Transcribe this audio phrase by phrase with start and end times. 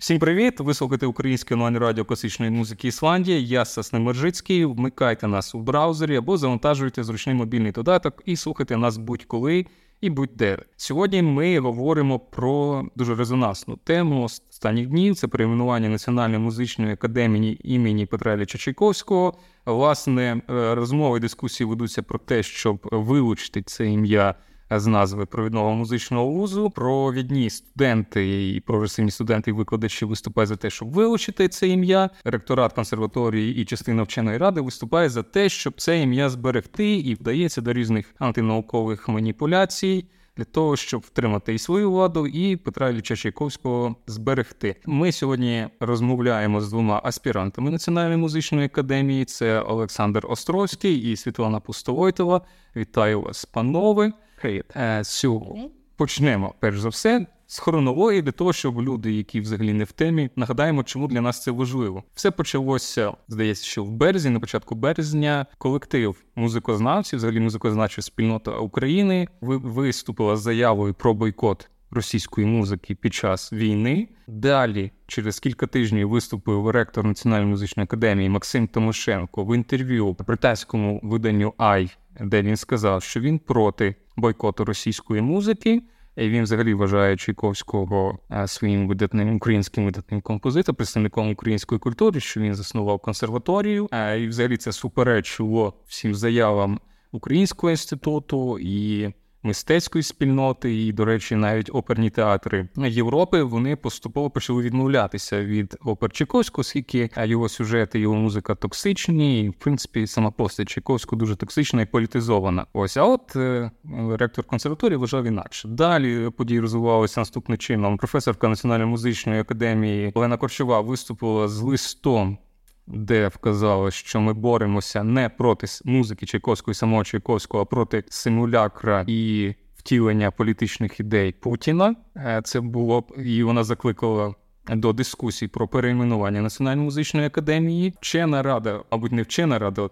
[0.00, 0.60] Всім привіт!
[0.60, 3.38] Ви слухаєте українське онлайн радіо класичної музики Ісландія.
[3.38, 4.64] Я Сасне Мержицький.
[4.64, 9.66] Вмикайте нас у браузері або завантажуйте зручний мобільний додаток і слухайте нас будь-коли
[10.00, 10.58] і будь-де.
[10.76, 15.16] Сьогодні ми говоримо про дуже резонансну тему останніх днів.
[15.16, 19.34] Це перейменування Національної музичної академії імені Петра Ілліча Чайковського.
[19.66, 24.34] Власне, е, розмови і дискусії ведуться про те, щоб вилучити це ім'я
[24.70, 26.70] з назви провідного музичного вузу.
[26.70, 32.10] Провідні студенти і прогресивні студенти і викладачі виступають за те, щоб вилучити це ім'я.
[32.24, 37.60] Ректорат консерваторії і частина вченої ради виступає за те, щоб це ім'я зберегти, і вдається
[37.60, 40.04] до різних антинаукових маніпуляцій.
[40.36, 44.76] Для того щоб втримати і свою владу, і Петра Ілліча Чайковського зберегти.
[44.86, 52.40] Ми сьогодні розмовляємо з двома аспірантами Національної музичної академії: це Олександр Островський і Світлана Пустовойтова.
[52.76, 54.12] Вітаю вас, панове.
[54.40, 54.64] Привіт.
[54.76, 59.84] Е, Сьогодні почнемо перш за все з хронології для того, щоб люди, які взагалі не
[59.84, 62.02] в темі, нагадаємо, чому для нас це важливо.
[62.14, 69.28] Все почалося, здається, що в березні, на початку березня, колектив музикознавців, взагалі музикознавча спільнота України,
[69.40, 71.70] виступила з заявою про бойкот.
[71.92, 78.66] Російської музики під час війни далі, через кілька тижнів, виступив ректор Національної музичної академії Максим
[78.66, 85.82] Тимошенко в інтерв'ю британському виданню Ай, де він сказав, що він проти бойкоту російської музики.
[86.16, 92.54] Він взагалі вважає Чайковського е, своїм видатним українським видатним композитором, представником української культури, що він
[92.54, 93.88] заснував консерваторію.
[93.92, 96.80] Е, і взагалі це суперечило всім заявам
[97.12, 99.08] Українського інституту і
[99.42, 106.12] мистецької спільноти, і, до речі, навіть оперні театри Європи вони поступово почали відмовлятися від опер
[106.12, 111.82] Чайковського, оскільки його сюжети, його музика токсичні, і в принципі сама постать Чайковського дуже токсична
[111.82, 112.66] і політизована.
[112.72, 113.70] Ось а от е,
[114.10, 115.68] ректор консерваторії вважав інакше.
[115.68, 117.96] Далі події розвивалися наступним чином.
[117.96, 122.38] Професорка Національної музичної академії Олена Корчова виступила з листом
[122.86, 129.04] де вказало, що ми боремося не проти музики Чайковського і самого Чайковського, а проти симулякра
[129.08, 131.94] і втілення політичних ідей Путіна.
[132.16, 134.34] Е, це було і вона закликала.
[134.68, 139.90] До дискусій про перейменування Національної музичної академії вчена рада, мабуть, не вчена рада,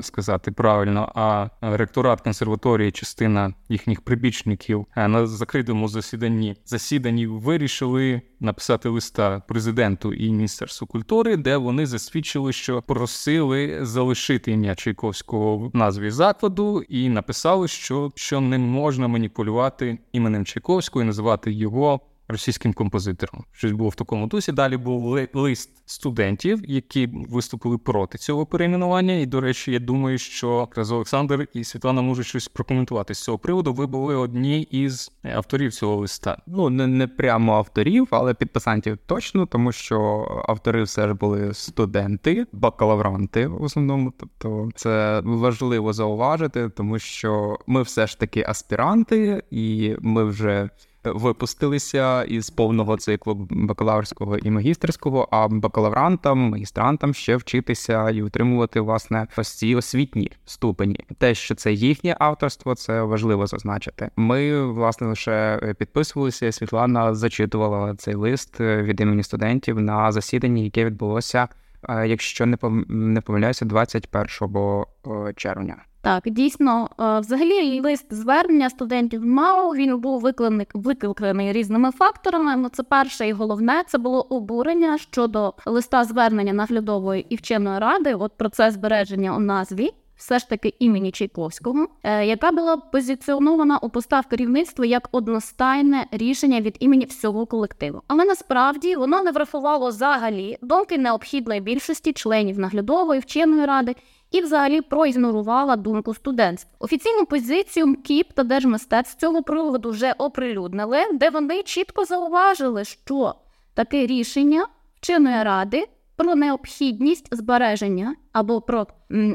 [0.00, 8.88] сказати правильно, а ректорат консерваторії, частина їхніх прибічників е, на закритому засіданні засіданні вирішили написати
[8.88, 16.10] листа президенту і міністерству культури, де вони засвідчили, що просили залишити ім'я Чайковського в назві
[16.10, 23.44] закладу, і написали, що, що не можна маніпулювати іменем Чайковського і називати його російським композитором.
[23.52, 24.52] Щось було в такому дусі.
[24.52, 29.14] Далі був лист студентів, які виступили проти цього перейменування.
[29.14, 33.38] І, до речі, я думаю, що якраз Олександр і Світлана можуть щось прокоментувати з цього
[33.38, 33.72] приводу.
[33.72, 36.38] Ви були одні із авторів цього листа.
[36.46, 42.46] Ну не, не прямо авторів, але підписантів точно, тому що автори все ж були студенти,
[42.52, 44.12] бакалавранти в основному.
[44.18, 50.70] Тобто це важливо зауважити, тому що ми все ж таки аспіранти, і ми вже
[51.12, 59.26] випустилися із повного циклу бакалаврського і магістерського, а бакалаврантам, магістрантам ще вчитися і отримувати власне
[59.36, 61.00] ось ці освітні ступені.
[61.18, 64.10] Те, що це їхнє авторство, це важливо зазначити.
[64.16, 66.52] Ми власне лише підписувалися.
[66.52, 71.48] Світлана зачитувала цей лист від імені студентів на засіданні, яке відбулося,
[71.88, 72.46] якщо
[72.88, 75.76] не помиляюся, 21 е, червня.
[76.06, 82.56] Так, дійсно, е, взагалі лист звернення студентів мав, він був викликаний, викликаний різними факторами.
[82.56, 88.14] Ну, це перше і головне це було обурення щодо листа звернення наглядової і вченої ради.
[88.14, 89.90] От процес збереження у назві.
[90.16, 96.60] Все ж таки імені Чайковського, е, яка була позиціонована у постав керівництва як одностайне рішення
[96.60, 98.02] від імені всього колективу.
[98.08, 103.94] Але насправді воно не врахувало взагалі думки необхідної більшості членів наглядової вченої ради
[104.30, 106.66] і взагалі проігнорувала думку студентів.
[106.78, 113.34] Офіційну позицію КІП та Держмистецтв з цього приводу вже оприлюднили, де вони чітко зауважили, що
[113.74, 114.66] таке рішення
[115.00, 115.86] вченої ради.
[116.16, 118.86] Про необхідність збереження або про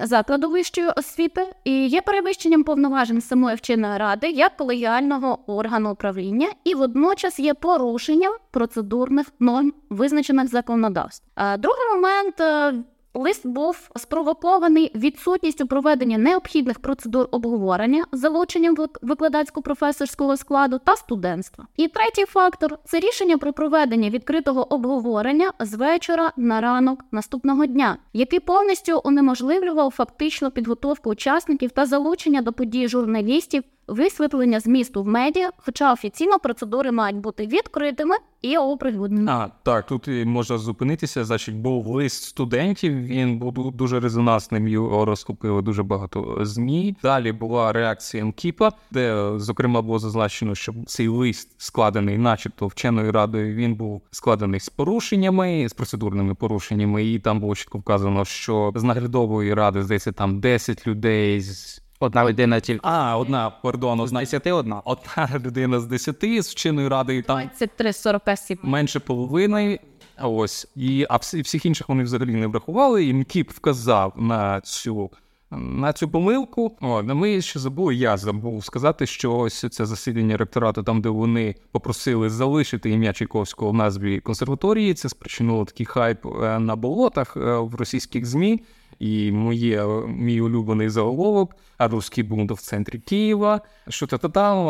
[0.04, 6.76] закладу вищої освіти і є перевищенням повноважень самої вченої ради як колегіального органу управління, і
[6.76, 11.28] водночас є порушенням процедурних норм, визначених законодавств.
[11.58, 12.74] Другий момент е,
[13.14, 21.68] Лист був спровокований відсутністю проведення необхідних процедур обговорення, залученням викладацько-професорського складу та студентства.
[21.78, 27.98] І третій фактор це рішення про проведення відкритого обговорення з вечора на ранок наступного дня,
[28.14, 35.50] який повністю унеможливлював фактичну підготовку учасників та залучення до подій журналістів висвітлення змісту в медіа,
[35.58, 39.32] хоча офіційно процедури мають бути відкритими і оприлюдненими.
[39.32, 41.26] А так тут можна зупинитися.
[41.26, 43.06] Значить, був лист студентів.
[43.06, 44.68] Він був дуже резонансним.
[44.68, 46.96] Його розкупили дуже багато змі.
[47.04, 53.56] Далі була реакція МКІПа, де зокрема було зазначено, що цей лист складений, начебто, вченою радою.
[53.56, 58.84] Він був складений з порушеннями, з процедурними порушеннями, і там було чітко вказано, що з
[58.84, 61.82] наглядової ради здається там 10 людей з.
[62.02, 62.80] Одна людина тільки.
[62.84, 64.82] А, одна, пардон, одна десяти одна.
[64.86, 68.60] Одна людина з десяти з вченою радою там 23-40 осіб.
[68.64, 69.80] менше половини.
[70.16, 73.06] А ось і а всі, всіх інших вони взагалі не врахували.
[73.06, 75.12] І МКІП вказав на цю
[75.52, 76.78] на цю помилку.
[76.82, 77.96] О, на ми ще забули.
[77.96, 83.72] Я забув сказати, що ось це засідання ректорату, там де вони попросили залишити ім'я Чайковського
[83.72, 84.94] в назві консерваторії.
[84.94, 88.62] Це спричинило такий хайп е, на болотах е, в російських змі.
[89.02, 93.62] І моє мій улюблений заголовок, а русский бунт в центрі Києва.
[93.88, 94.66] Що-то там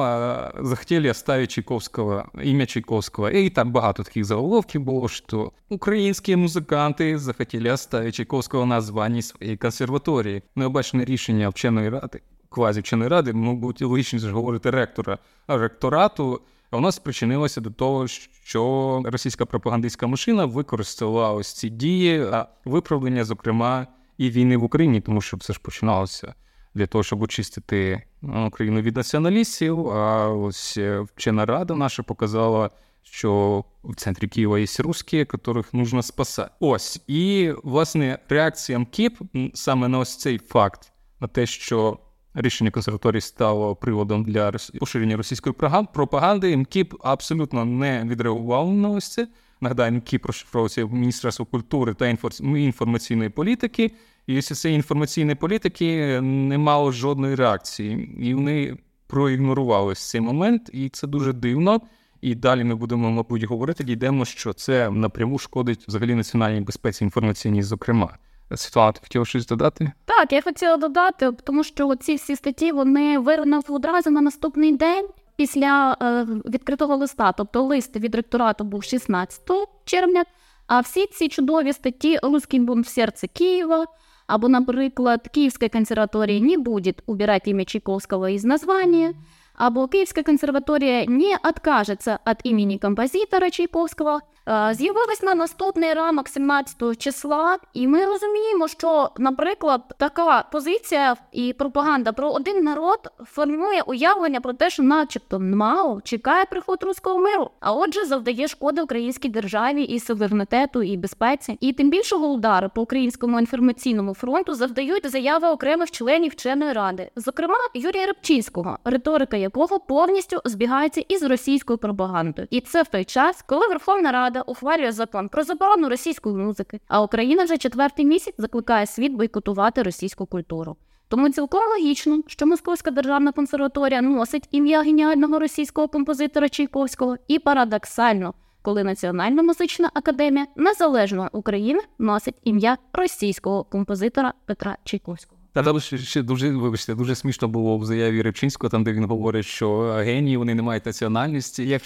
[0.65, 3.29] захотіли оставить Чайковського, ім'я Чайковського.
[3.29, 9.57] І там багато таких заголовків було, що українські музиканти захотіли оставить Чайковського на званні своєї
[9.57, 10.43] консерваторії.
[10.55, 15.17] Необачне рішення вченої ради, квазі вченої ради, мабуть, лишніше говорити ректора
[15.47, 16.41] ректорату.
[16.71, 22.27] Воно спричинилося до того, що російська пропагандистська машина використала ось ці дії,
[22.65, 23.87] виправлення, зокрема
[24.21, 26.33] і війни в Україні, тому що все ж починалося
[26.73, 29.89] для того, щоб очистити ну, Україну від націоналістів.
[29.89, 32.69] А ось е, вчена рада наша показала,
[33.03, 36.51] що в центрі Києва є русські, яких нужно спасати.
[36.59, 39.17] Ось і власне реакція МКІП
[39.53, 41.99] саме на ось цей факт, на те, що.
[42.33, 45.55] Рішення консерваторії стало приводом для поширення російської
[45.93, 46.57] пропаганди.
[46.57, 49.27] МКІП абсолютно не відреагував на ось це.
[49.61, 53.91] Нагадаю, МКІП розшифровується Міністерство культури та інформаційної політики.
[54.27, 58.77] І ось цієї інформаційної політики не мало жодної реакції, і вони
[59.07, 61.81] проігнорували цей момент, і це дуже дивно.
[62.21, 67.63] І далі ми будемо, мабуть, говорити, дійдемо, що це напряму шкодить взагалі національній безпеці інформаційній,
[67.63, 68.17] зокрема.
[68.55, 69.91] Світлана, ти хотіла щось додати?
[70.05, 75.07] Так, я хотіла додати, тому що ці всі статті вони вирнав одразу на наступний день
[75.35, 77.31] після е, відкритого листа.
[77.31, 79.41] Тобто лист від ректорату був 16
[79.85, 80.23] червня.
[80.67, 83.85] А всі ці чудові статті «Русский бунт в серці Києва.
[84.30, 89.14] Або, наприклад, Київська консерваторія не буде убирати ім'я Чайковського із названня,
[89.54, 97.57] або Київська консерваторія не откажеться від імені композитора Чайковського, з'явилась на наступний ранок 17 числа,
[97.73, 104.53] і ми розуміємо, що, наприклад, така позиція і пропаганда про один народ формує уявлення про
[104.53, 109.99] те, що, начебто, МАО чекає приход руського миру, а отже, завдає шкоди українській державі і
[109.99, 111.57] суверенітету, і безпеці.
[111.59, 117.57] І тим більшого удару по українському інформаційному фронту завдають заяви окремих членів вченої ради, зокрема
[117.73, 122.47] Юрія Рибчинського, риторика якого повністю збігається із російською пропагандою.
[122.51, 124.30] І це в той час, коли Верховна Рада.
[124.31, 129.83] Рада ухвалює закон про заборону російської музики, а Україна вже четвертий місяць закликає світ бойкотувати
[129.83, 130.75] російську культуру.
[131.07, 138.33] Тому цілком логічно, що Московська державна консерваторія носить ім'я геніального російського композитора Чайковського, і парадоксально,
[138.61, 145.40] коли Національна музична академія незалежної України носить ім'я російського композитора Петра Чайковського.
[145.53, 149.45] Та там ще дуже вибачте, дуже смішно було в заяві Рибчинського, там де він говорить,
[149.45, 151.83] що генії вони не мають національності, як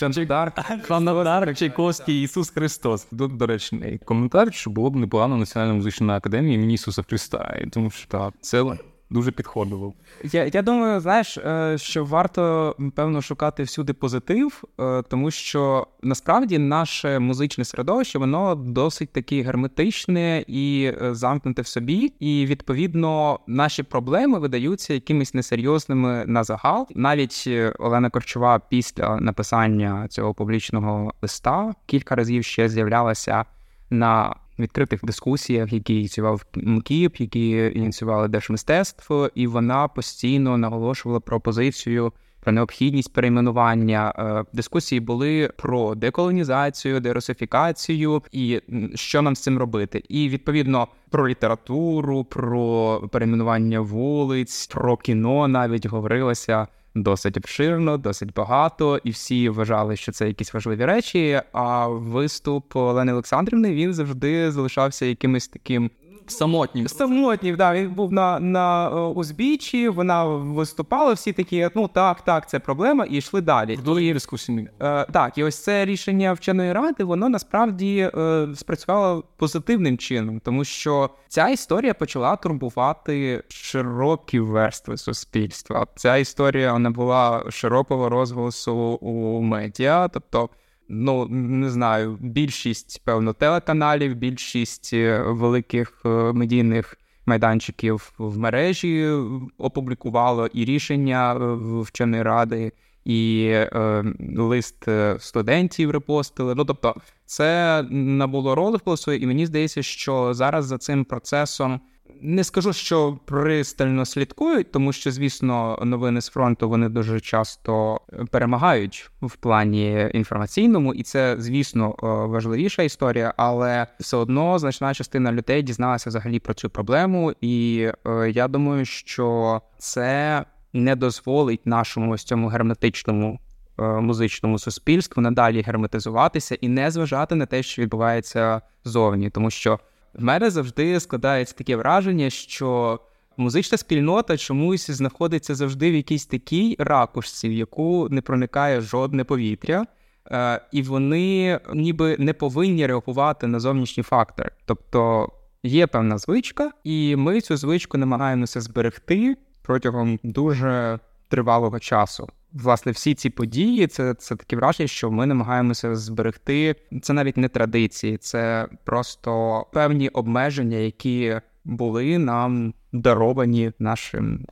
[0.88, 3.04] Чандар, Чайковський, Ісус Христос.
[3.04, 7.62] Тут, до речі, коментар, що було б непогано Національна музична академія імені Ісуса Христа.
[7.72, 8.76] Тому що так, це
[9.10, 9.94] дуже підходило.
[10.24, 16.58] Я я думаю, знаєш, е, що варто певно шукати всюди позитив, е, тому що насправді
[16.58, 23.84] наше музичне середовище воно досить таке герметичне і е, замкнуте в собі, і відповідно наші
[23.84, 26.88] проблеми видаються якимись несерйозними на загал.
[26.96, 33.46] Навіть Олена Корчова після написання цього публічного листа кілька разів ще з'являлася
[33.90, 42.14] на відкритих дискусіях, які ініціював МКІП, які ініціювали Держмистецтво, і вона постійно наголошувала про позицію.
[42.40, 48.62] Про необхідність перейменування е, дискусії були про деколонізацію, дерусифікацію і
[48.96, 55.86] що нам з цим робити, і відповідно про літературу, про перейменування вулиць, про кіно навіть
[55.86, 61.42] говорилося досить обширно, досить багато, і всі вважали, що це якісь важливі речі.
[61.52, 65.92] А виступ Олени Олександрівни він завжди залишався якимось таким.
[66.28, 66.88] Самотнім.
[66.88, 72.50] Самотній, да, він був на на е, узбіччі, вона виступала, всі такі, ну так, так,
[72.50, 73.76] це проблема, і йшли далі.
[73.76, 74.70] Вдолі дискусії.
[74.82, 80.64] Е, так, і ось це рішення вченої ради, воно насправді е, спрацювало позитивним чином, тому
[80.64, 85.88] що ця історія почала турбувати широкі верстви суспільства.
[85.96, 90.50] Ця історія вона була широкого розголосу у медіа, тобто
[90.90, 99.10] ну не знаю, більшість певно телеканалів, більшість е, великих е, медійних майданчиків в мережі
[99.58, 102.72] опублікувало і рішення е, вченої ради.
[103.06, 104.04] І е,
[104.38, 104.88] лист
[105.20, 106.56] студентів репостили.
[106.56, 111.82] Ну тобто, це набуло розголосу, і мені здається, що зараз за цим процесом
[112.22, 119.12] не скажу, що пристально слідкують, тому що, звісно, новини з фронту вони дуже часто перемагають
[119.22, 121.96] в плані інформаційному, і це, звісно,
[122.30, 128.32] важливіша історія, але все одно значна частина людей дізналася взагалі про цю проблему, і е,
[128.32, 130.44] я думаю, що це
[130.74, 133.40] не дозволить нашому ось цьому герметичному.
[133.80, 139.80] Е, музичному суспільству надалі герметизуватися і не зважати на те, що відбувається зовні, тому що
[140.18, 143.00] в мене завжди складається таке враження, що
[143.38, 149.86] музична спільнота чомусь знаходиться завжди в якійсь такій ракушці, в яку не проникає жодне повітря,
[150.32, 154.52] е, і вони ніби не повинні реагувати на зовнішні фактори.
[154.66, 155.30] Тобто
[155.64, 163.14] є певна звичка, і ми цю звичку намагаємося зберегти протягом дуже тривалого часу власне всі
[163.14, 166.76] ці події, це це таке враження, що ми намагаємося зберегти.
[167.02, 174.46] Це навіть не традиції, це просто певні обмеження, які були нам даровані нашим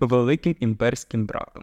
[0.00, 1.62] великим імперським братом.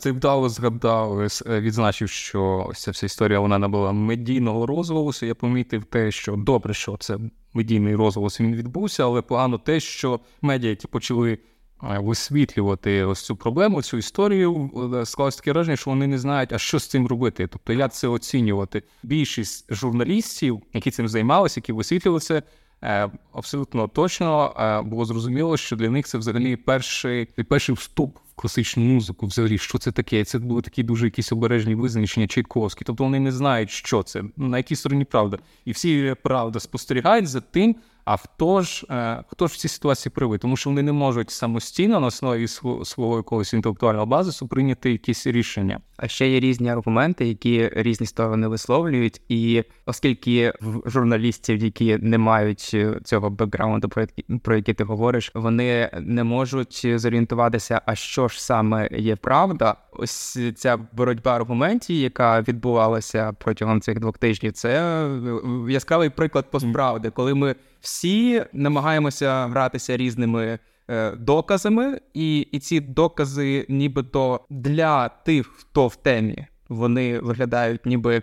[0.00, 5.26] Ти вдало згадав, е, відзначив, що ось ця вся історія вона набула медійного розголосу.
[5.26, 7.18] Я помітив те, що добре, що це
[7.54, 11.38] медійний розголос він відбувся, але погано те, що медіа, які почали
[11.82, 16.58] висвітлювати ось цю проблему, цю історію, е, склалось таке враження, що вони не знають, а
[16.58, 17.46] що з цим робити.
[17.46, 18.82] Тобто, як це оцінювати?
[19.02, 22.42] Більшість журналістів, які цим займалися, які висвітлювали це,
[22.82, 28.34] е, абсолютно точно е, було зрозуміло, що для них це взагалі перший перший вступ в
[28.34, 29.26] класичну музику.
[29.26, 30.24] Взагалі, що це таке?
[30.24, 32.84] Це були такі дуже якісь обережні визначення Чайковські.
[32.84, 35.38] Тобто вони не знають, що це, на якій стороні правда.
[35.64, 37.76] І всі правда спостерігають за тим.
[38.10, 40.38] А хто ж е, хто ж в цій ситуації правий?
[40.38, 42.48] Тому що вони не можуть самостійно на основі
[42.84, 45.80] свого, якогось інтелектуального базису прийняти якісь рішення.
[45.96, 52.18] А ще є різні аргументи, які різні сторони висловлюють, і оскільки в журналістів, які не
[52.18, 58.28] мають е, цього бекграунду, про який, який ти говориш, вони не можуть зорієнтуватися, а що
[58.28, 59.76] ж саме є правда.
[59.92, 67.10] Ось ця боротьба аргументів, яка відбувалася протягом цих двох тижнів, це е, яскравий приклад постправди,
[67.10, 70.58] коли ми всі намагаємося гратися різними
[70.88, 78.16] е, доказами, і, і ці докази, нібито для тих, хто в темі, вони виглядають ніби
[78.16, 78.22] е,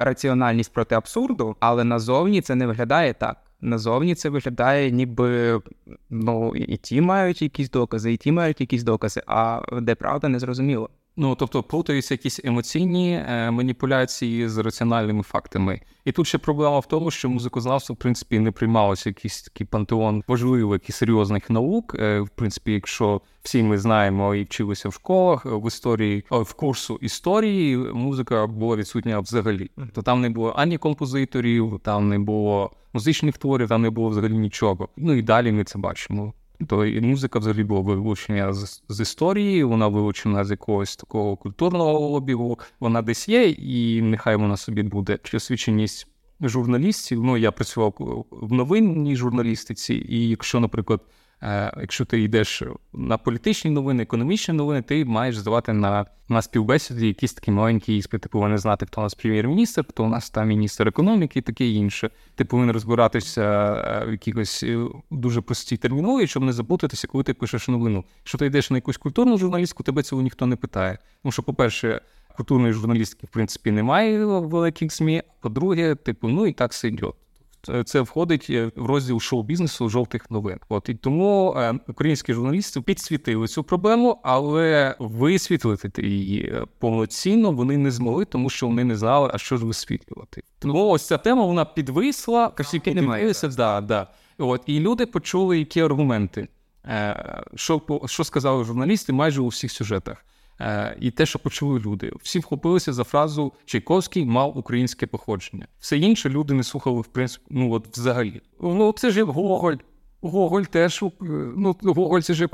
[0.00, 3.36] раціональність проти абсурду, але назовні це не виглядає так.
[3.60, 5.60] Назовні це виглядає, ніби
[6.10, 10.38] ну і ті мають якісь докази, і ті мають якісь докази, а де правда не
[10.38, 10.90] зрозуміло.
[11.16, 15.80] Ну тобто плутаються якісь емоційні е, маніпуляції з раціональними фактами.
[16.04, 20.22] І тут ще проблема в тому, що музикознавство в принципі не приймалося якийсь такий пантеон
[20.28, 21.96] важливих і серйозних наук.
[21.98, 26.98] Е, в принципі, якщо всі ми знаємо і вчилися в школах в історії в курсу
[27.02, 29.70] історії, музика була відсутня взагалі.
[29.92, 34.36] То там не було ані композиторів, там не було музичних творів, там не було взагалі
[34.36, 34.88] нічого.
[34.96, 36.32] Ну і далі ми це бачимо
[36.66, 42.12] то і музика взагалі була вилучена з, з історії, вона вилучена з якогось такого культурного
[42.12, 42.58] обігу.
[42.80, 46.06] Вона десь є, і нехай вона собі буде освіченість
[46.40, 47.24] журналістів.
[47.24, 47.94] Ну я працював
[48.30, 51.00] в новинній журналістиці, і якщо, наприклад.
[51.42, 57.06] Е, якщо ти йдеш на політичні новини, економічні новини, ти маєш здавати на на співбесіді
[57.06, 58.22] якісь такі маленькі іспити.
[58.22, 61.68] Ти повинен знати, хто у нас прем'єр-міністр, хто у нас там міністр економіки і таке
[61.68, 62.10] інше.
[62.34, 67.34] Ти повинен розбиратися е, в якихось е, дуже простій терміновій, щоб не заплутатися, коли ти
[67.34, 68.04] пишеш новину.
[68.18, 70.98] Якщо ти йдеш на якусь культурну журналістку, тебе цього ніхто не питає.
[71.22, 72.00] Тому що, по-перше,
[72.36, 75.22] культурної журналістики в принципі немає в великих ЗМІ.
[75.40, 77.12] По-друге, типу, ну і так йде.
[77.84, 80.58] Це входить е, в розділ шоу-бізнесу жовтих новин.
[80.68, 87.76] От і тому е, українські журналісти підсвітили цю проблему, але висвітлити її е, повноцінно вони
[87.76, 90.42] не змогли, тому що вони не знали, а що ж висвітлювати.
[90.58, 93.32] Тому ось ця тема вона підвисла, всі немає.
[93.56, 94.06] Да, да.
[94.38, 96.48] От і люди почули, які аргументи,
[97.54, 100.24] що що сказали журналісти майже у всіх сюжетах.
[100.62, 102.12] Е, і те, що почули люди.
[102.22, 105.66] Всі вхопилися за фразу Чайковський мав українське походження.
[105.78, 108.40] Все інше люди не слухали в принципі, ну от взагалі.
[108.60, 109.76] Ну це ж Гоголь.
[110.20, 111.04] Гоголь теж
[111.56, 112.48] ну Гоголь це ж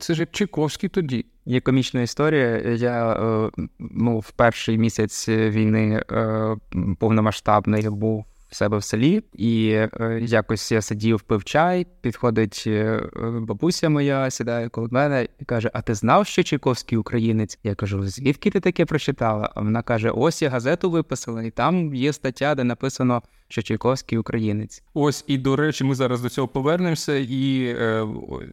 [0.00, 1.26] це ж Чайковський тоді.
[1.46, 2.58] Є комічна історія.
[2.74, 6.56] Я е, ну, в перший місяць війни е,
[6.98, 13.02] повномасштабний був себе в селі, і е, якось я сидів, пив чай, підходить е,
[13.40, 17.58] бабуся моя, сідає коло мене і каже: А ти знав, що Чайковський українець?
[17.64, 19.50] Я кажу, звідки ти таке прочитала?
[19.54, 23.22] А вона каже: Ось я газету виписала, і там є стаття, де написано.
[23.48, 27.16] Що Чайковський українець, ось і до речі, ми зараз до цього повернемося.
[27.16, 28.06] І е,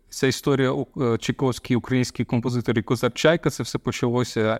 [0.10, 4.60] ця історія е, Чайковський український композитор і Козак Чайка, це все почалося Е,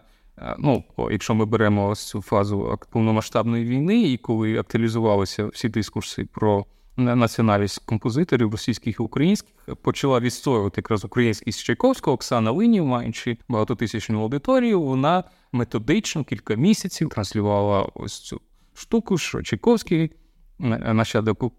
[0.60, 6.66] ну, якщо ми беремо цю фазу повномасштабної війни, і коли актуалізувалися всі дискурси про
[6.98, 14.82] національність композиторів російських і українських, почала відстоювати якраз українськість Чайковського Оксана Линів, маючи багатотисячну аудиторію,
[14.82, 18.42] вона методично кілька місяців транслювала ось цю
[18.74, 20.12] штуку, що Чайковський
[20.94, 21.54] нащадок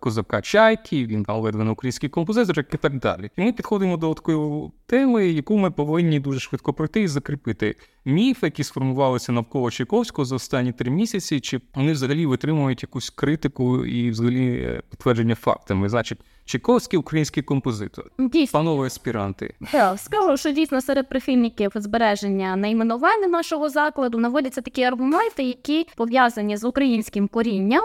[0.00, 3.30] козака Чайки, він видвине український композитор і так далі.
[3.36, 7.76] І ми підходимо до такої теми, яку ми повинні дуже швидко пройти і закріпити.
[8.04, 13.86] Міф, які сформувалися навколо Чайковського за останні три місяці, чи вони взагалі витримують якусь критику
[13.86, 15.88] і взагалі е, підтвердження фактами.
[15.88, 18.10] Значить, Чайковський український композитор.
[18.18, 18.58] Дійсно.
[18.58, 19.54] Панове аспіранти.
[19.96, 26.64] Скажу, що дійсно серед прихильників збереження найменування нашого закладу наводяться такі аргументи, які пов'язані з
[26.64, 27.84] українським корінням.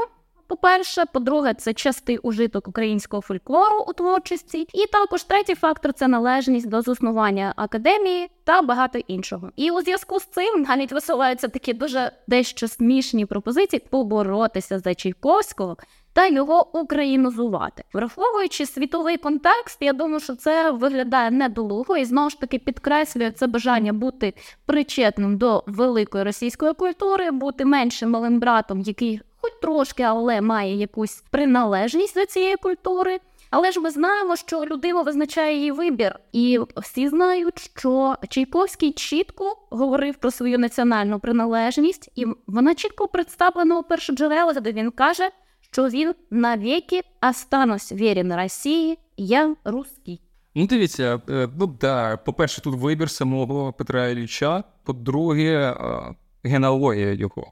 [0.49, 6.69] По-перше, по-друге, це частий ужиток українського фольклору у творчості, і також третій фактор це належність
[6.69, 9.51] до заснування академії та багато іншого.
[9.55, 15.77] І у зв'язку з цим навіть висуваються такі дуже дещо смішні пропозиції поборотися за Чайковського
[16.13, 22.39] та його українізувати, враховуючи світовий контекст, я думаю, що це виглядає недолуго і знову ж
[22.39, 24.33] таки підкреслює це бажання бути
[24.65, 31.23] причетним до великої російської культури, бути меншим малим братом, який хоч трошки, але має якусь
[31.31, 33.19] приналежність до цієї культури.
[33.51, 39.57] Але ж ми знаємо, що людина визначає її вибір, і всі знають, що Чайковський чітко
[39.69, 45.29] говорив про свою національну приналежність, і вона чітко представлена у першоджерелах, де він каже,
[45.71, 50.21] що він навіки останусь вірен Росії, я русський.
[50.55, 57.51] Ну, дивіться, е, ну да, по-перше, тут вибір самого Петра Ілліча, по-друге, е, генеалогія його.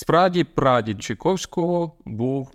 [0.00, 2.50] Справді, прадід Чайковського був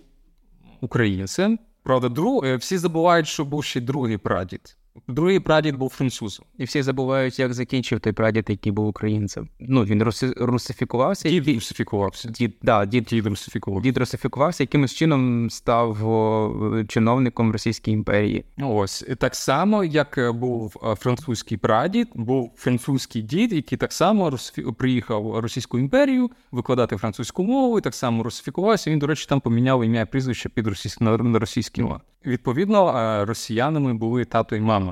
[0.80, 1.58] українцем.
[1.82, 2.44] Правда, друг...
[2.44, 4.75] Е, всі забувають, що був ще другий прадід.
[5.08, 6.46] Другий прадід був французом.
[6.58, 9.48] І всі забувають, як закінчив той прадід, який був українцем.
[9.60, 10.34] Ну, він руси...
[10.36, 11.30] русифікувався.
[11.30, 12.28] Дід русифікувався.
[12.28, 13.84] Дід, да, дід, дід русифікувався.
[13.84, 18.44] Дід русифікувався, якимось чином став о, чиновником Російської імперії.
[18.62, 24.30] Ось так само, як е, був е, французький прадід, був французький дід, який так само
[24.30, 24.62] русифі...
[24.62, 28.90] приїхав в Російську імперію викладати французьку мову, і так само русифікувався.
[28.90, 31.00] Він, до речі, там поміняв ім'я і прізвище під російськ...
[31.00, 31.84] на російський.
[32.26, 34.85] Відповідно, е, росіянами були тато і мама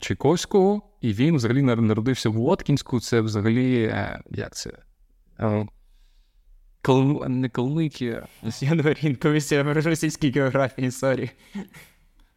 [0.00, 3.00] Чайковського, і він взагалі народився в Воткінську.
[3.00, 4.70] Це взагалі е, як це?
[6.82, 7.24] Кол...
[7.28, 8.22] Не Калмики.
[8.60, 8.74] Я
[9.64, 11.30] російській географії, сорі.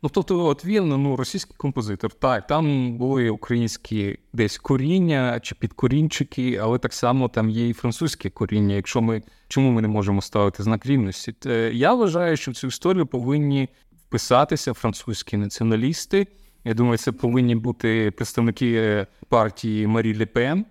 [0.02, 2.14] Ну, тобто, от він ну, російський композитор.
[2.14, 8.30] Так, там були українські десь коріння чи підкорінчики, але так само там є і французьке
[8.30, 8.76] коріння.
[8.76, 11.36] Якщо ми чому ми не можемо ставити знак рівності?
[11.74, 13.70] Я вважаю, що в цю історію повинні
[14.08, 16.28] вписатися французькі націоналісти.
[16.64, 20.66] Я думаю, це повинні бути представники е, партії Марі Лепен.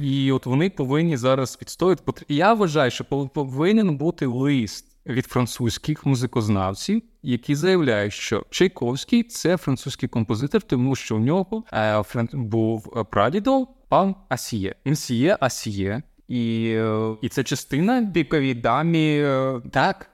[0.00, 2.02] І от вони повинні зараз відстояти.
[2.28, 10.08] Я вважаю, що повинен бути лист від французьких музикознавців, які заявляють, що Чайковський це французький
[10.08, 14.74] композитор, тому що в нього е, був прадідом пан Асіє.
[14.84, 16.02] Мсіє Асіє.
[16.28, 19.18] І е, і це частина піковій дамі.
[19.20, 20.10] Е, так.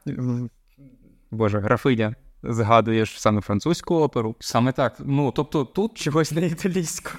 [1.30, 4.36] Боже, графиня згадуєш саме французьку оперу.
[4.40, 4.96] Саме так.
[4.98, 7.10] Ну тобто тут чогось не італійську.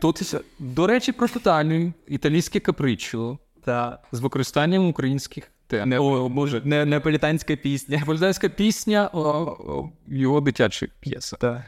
[0.00, 5.88] Тут, до речі, про тотальну італійське капричо та з використанням українських тем.
[5.88, 7.96] Не, о, Боже, не, неаполітанська пісня.
[7.96, 11.36] Неаполітанська пісня о, о, його дитяча п'єса.
[11.36, 11.62] Так.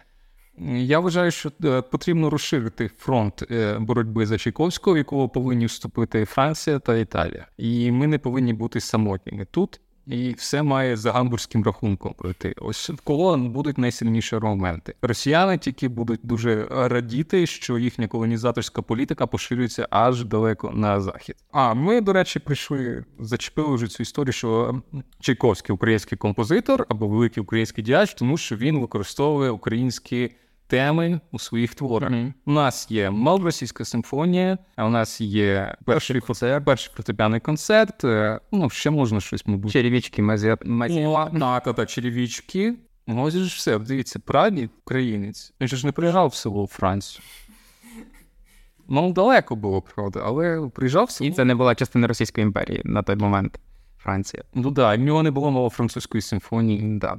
[0.77, 6.25] Я вважаю, що е, потрібно розширити фронт е, боротьби за Чайковського, в якого повинні вступити
[6.25, 7.47] Франція та Італія.
[7.57, 12.55] І ми не повинні бути самотніми тут і все має за гамбурзьким рахунком пройти.
[12.59, 14.95] Ось в колон будуть найсильніші аргументи.
[15.03, 21.37] Росіяни тільки будуть дуже радіти, що їхня колонізаторська політика поширюється аж далеко на захід.
[21.53, 24.83] А ми, до речі, прийшли, зачепили вже цю історію, що
[25.21, 30.31] Чайковський український композитор або великий український діяч, тому що він використовує українські
[30.73, 32.11] теми у своїх творах.
[32.11, 32.33] Mm-hmm.
[32.47, 38.05] У нас є малоросійська симфонія, а у нас є перший концерт, перший фортепіаний концерт.
[38.05, 39.73] Е, ну, ще можна щось, мабуть.
[39.73, 40.57] Черевічки, мазі...
[41.41, 42.75] Так, та черевічки.
[43.07, 45.53] Ну, ось ж все, дивіться, прадід українець.
[45.61, 47.25] Він ж не приїжджав в село Францію.
[48.89, 51.31] Ну, далеко було, правда, але приїжджав в село.
[51.31, 53.61] І це не була частина Російської імперії на той момент.
[53.99, 54.43] Франція.
[54.55, 56.99] Ну так, да, в нього не було ново французької симфонії.
[56.99, 57.19] Да.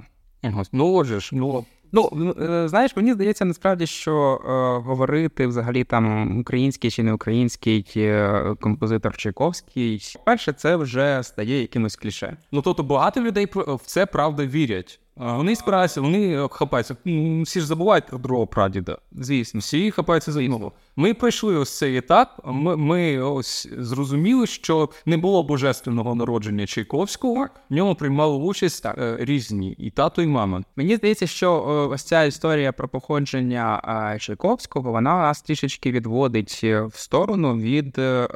[0.72, 1.66] Ну, отже ж, ну.
[1.96, 7.86] Ну, е, знаєш, мені здається, насправді, що е, говорити взагалі там український чи не український
[7.96, 12.38] е, композитор Чайковський, перше, це вже стає якимось кліше.
[12.52, 15.00] Ну тобто багато людей в це правда вірять.
[15.16, 16.96] Вони спираються, вони хапаються.
[17.44, 18.98] Всі ж забувають про другого прадіда.
[19.12, 20.72] Звісно, всі хапаються за інного.
[20.96, 22.42] Ми пройшли ось цей етап.
[22.46, 27.48] Ми ми ось зрозуміли, що не було божественного народження Чайковського.
[27.70, 28.98] В ньому приймали участь так.
[28.98, 30.64] Е, різні і тато, і мама.
[30.76, 37.58] Мені здається, що ось ця історія про походження Чайковського вона нас трішечки відводить в сторону
[37.58, 38.28] від е,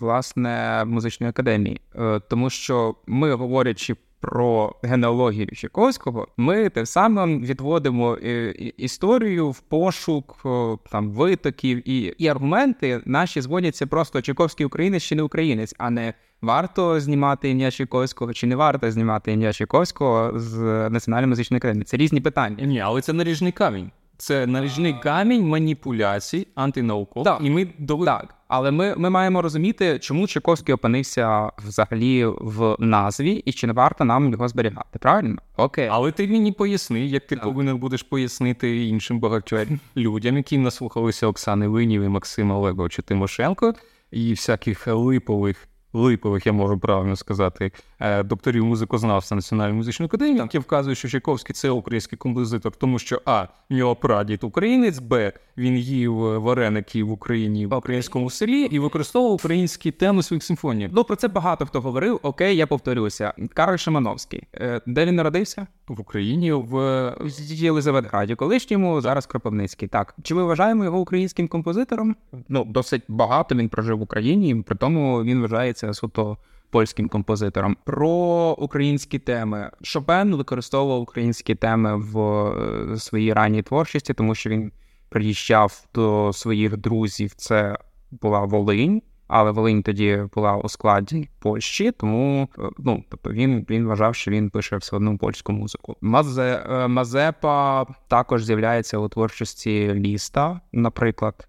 [0.00, 8.18] власне музичної академії, е, тому що ми говорячи про генеалогію Чайковського, ми тим самим відводимо
[8.24, 10.46] е, історію в пошук
[10.90, 16.14] там витоків і і аргументи наші зводяться просто Чайковський українець чи не українець, а не
[16.42, 20.58] варто знімати ім'я Чайковського чи не варто знімати ім'я Чайковського з
[20.90, 21.84] національної музичної академії.
[21.84, 22.64] Це різні питання.
[22.64, 23.90] Ні, але це наріжний камінь.
[24.20, 27.24] Це наріжний камінь маніпуляцій, антинаукових.
[27.24, 27.40] Так.
[27.42, 28.34] І ми до так.
[28.48, 34.04] Але ми ми маємо розуміти, чому Чайковський опинився взагалі в назві, і чи не варто
[34.04, 34.98] нам його зберігати.
[34.98, 35.38] Правильно?
[35.56, 35.88] Окей.
[35.92, 37.44] Але ти мені поясни, як ти так.
[37.44, 43.74] повинен будеш пояснити іншим багатьом людям, які наслухалися Оксани Винів і Максима Олеговича Тимошенко
[44.10, 50.58] і всяких липових липових, я можу правильно сказати, е, докторів музикознавства Національної музичної академії, які
[50.58, 55.76] вказують, що Чайковський це український композитор, тому що а в нього прадід українець, б він
[55.76, 60.88] їв вареники в Україні в українському селі і використовував українські теми своїх симфоній.
[60.92, 62.20] Ну про це багато хто говорив.
[62.22, 63.32] Окей, я повторюся.
[63.54, 64.42] Карл Шимановський.
[64.54, 65.66] Е, де він народився?
[65.88, 67.14] В Україні в
[67.48, 69.88] Єлизаветграді, колишньому зараз Кропивницький.
[69.88, 72.16] Так чи ми вважаємо його українським композитором?
[72.48, 76.36] Ну досить багато він прожив в Україні, при тому він вважається суто
[76.70, 77.76] польським композитором.
[77.84, 78.10] Про
[78.58, 84.72] українські теми Шопен використовував українські теми в е, своїй ранній творчості, тому що він
[85.08, 87.34] приїжджав до своїх друзів.
[87.34, 87.78] Це
[88.10, 93.86] була Волинь але Волинь тоді була у складі Польщі, тому е, ну тобто він він
[93.86, 95.96] вважав, що він пише все одну польську музику.
[96.00, 100.60] Мазе е, Мазепа також з'являється у творчості ліста.
[100.72, 101.48] Наприклад,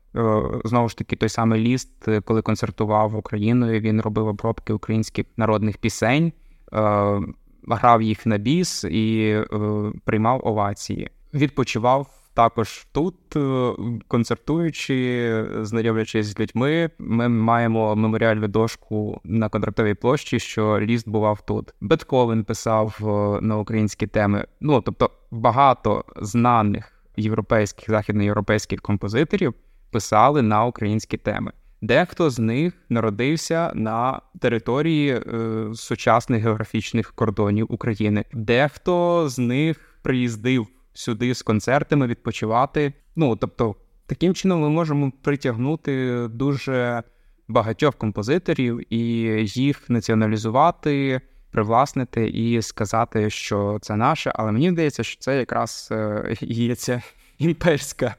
[0.65, 6.33] знову ж таки, той самий ліст, коли концертував Україною, він робив обробки українських народних пісень,
[7.67, 9.37] грав їх на біс і
[10.05, 11.09] приймав овації.
[11.33, 13.73] Відпочивав також тут, е,
[14.07, 21.73] концертуючи, знайомлячись з людьми, ми маємо меморіальну дошку на контрактовій площі, що ліст бував тут.
[21.81, 24.45] Бетховен писав е, на українські теми.
[24.61, 29.53] Ну тобто, багато знаних європейських західноєвропейських композиторів
[29.91, 31.51] писали на українські теми.
[31.81, 35.21] Дехто з них народився на території е,
[35.75, 42.93] сучасних географічних кордонів України, дехто з них приїздив сюди з концертами відпочивати.
[43.15, 43.75] Ну тобто,
[44.05, 47.03] таким чином ми можемо притягнути дуже
[47.47, 48.99] багатьох композиторів і
[49.45, 54.31] їх націоналізувати, привласнити і сказати, що це наше.
[54.35, 57.01] Але мені здається, що це якраз е, є ця
[57.37, 58.15] імперська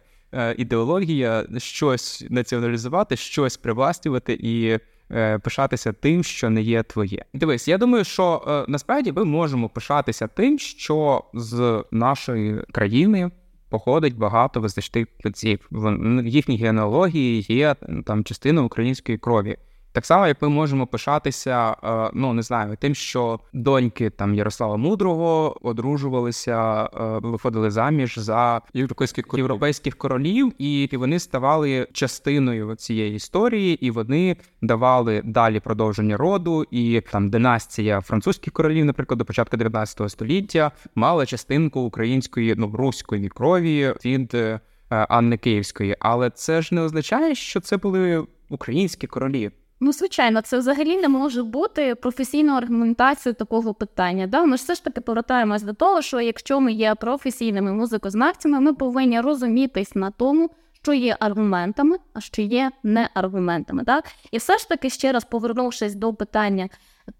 [0.57, 4.79] ідеологія щось націоналізувати, щось привласнювати і.
[5.15, 7.25] Е, пишатися тим, що не є твоє.
[7.35, 13.31] Дивись, я думаю, що е, насправді ми можемо пишатися тим, що з нашої країни.
[13.69, 15.69] Походить багато визначних лиців.
[15.71, 19.57] В їхній генеалогії є там частина української крові.
[19.93, 24.77] Так само, як ми можемо пишатися, е, ну не знаю, тим, що доньки там Ярослава
[24.77, 26.89] Мудрого одружувалися, е,
[27.23, 35.23] виходили заміж за європейських європейських королів, і вони ставали частиною цієї історії, і вони давали
[35.25, 36.65] далі продовження роду.
[36.71, 43.29] І там династія французьких королів, наприклад, до початку 19 століття, мала частинку української ну руської
[43.29, 45.97] крові від е, Анни Київської.
[46.01, 49.51] Але це ж не означає, що це були українські королі.
[49.85, 54.27] Ну, звичайно, це взагалі не може бути професійною аргументацією такого питання.
[54.27, 54.45] Да?
[54.45, 58.75] Ми ж все ж таки повертаємось до того, що якщо ми є професійними музикознавцями, ми
[58.75, 63.85] повинні розумітись на тому, що є аргументами, а що є не аргументами.
[63.85, 64.05] Так?
[64.31, 66.69] І все ж таки, ще раз повернувшись до питання,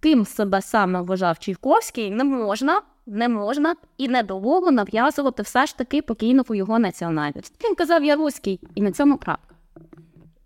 [0.01, 5.79] ким себе саме вважав Чайковський, не можна не можна і не довго нав'язувати все ж
[5.79, 7.65] таки покійного його національність.
[7.65, 9.52] Він казав, я руський, і на цьому крапка.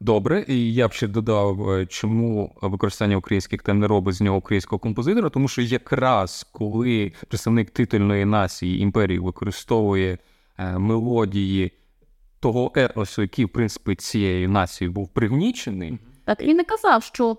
[0.00, 4.36] Добре, і я б ще додав, е, чому використання українських тем не робить з нього
[4.36, 10.18] українського композитора, тому що якраз коли представник титульної нації імперії використовує
[10.58, 11.72] е, мелодії
[12.40, 17.36] того етносу, який в принципі цією нацією був пригнічений, так він не казав, що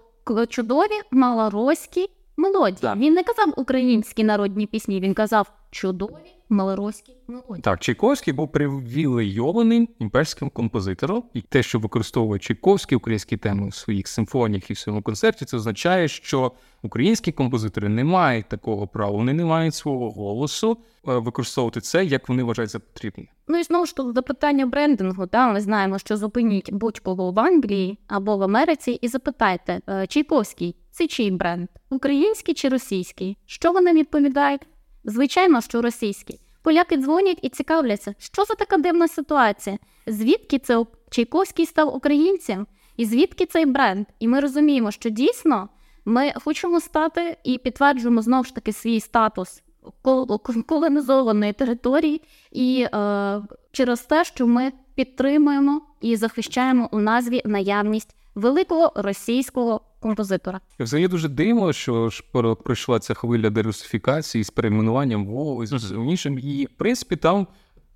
[0.50, 2.82] чудові малороські мелодії.
[2.82, 2.98] Так.
[2.98, 7.62] Він не казав українські народні пісні, він казав чудові малороські мелодії.
[7.62, 14.08] Так, Чайковський був привілейованим імперським композитором, і те, що використовує Чайковський українські теми у своїх
[14.08, 16.52] симфоніях і в своєму концерті, це означає, що
[16.84, 22.30] українські композитори не мають такого права, вони не мають свого голосу е, використовувати це, як
[22.30, 23.28] вони вважають за потрібне.
[23.48, 25.28] Ну і знову ж тут запитання брендингу.
[25.28, 30.76] Та ми знаємо, що зупиніть будь-кого в Англії або в Америці, і запитайте, е, Чайковський
[30.92, 31.70] це чий бренд?
[31.90, 33.38] Український чи російський?
[33.46, 34.62] Що вони відповідають?
[35.08, 36.40] Звичайно, що російський.
[36.62, 42.68] Поляки дзвонять і цікавляться, що за така дивна ситуація, звідки це Чайковський став українцем,
[42.98, 44.08] і звідки цей бренд?
[44.20, 45.70] І ми розуміємо, що дійсно
[46.06, 49.64] ми хочемо стати і підтверджуємо знову ж таки свій статус
[50.66, 53.42] колонізованої території, і е,
[53.72, 60.60] через те, що ми підтримуємо і захищаємо у назві наявність великого російського композитора.
[60.80, 62.24] Взагалі дуже дивно, що ж
[62.64, 66.40] пройшла ця хвиля дерусифікації з перейменуванням Вову і з іншим.
[66.40, 67.48] І в принципі там.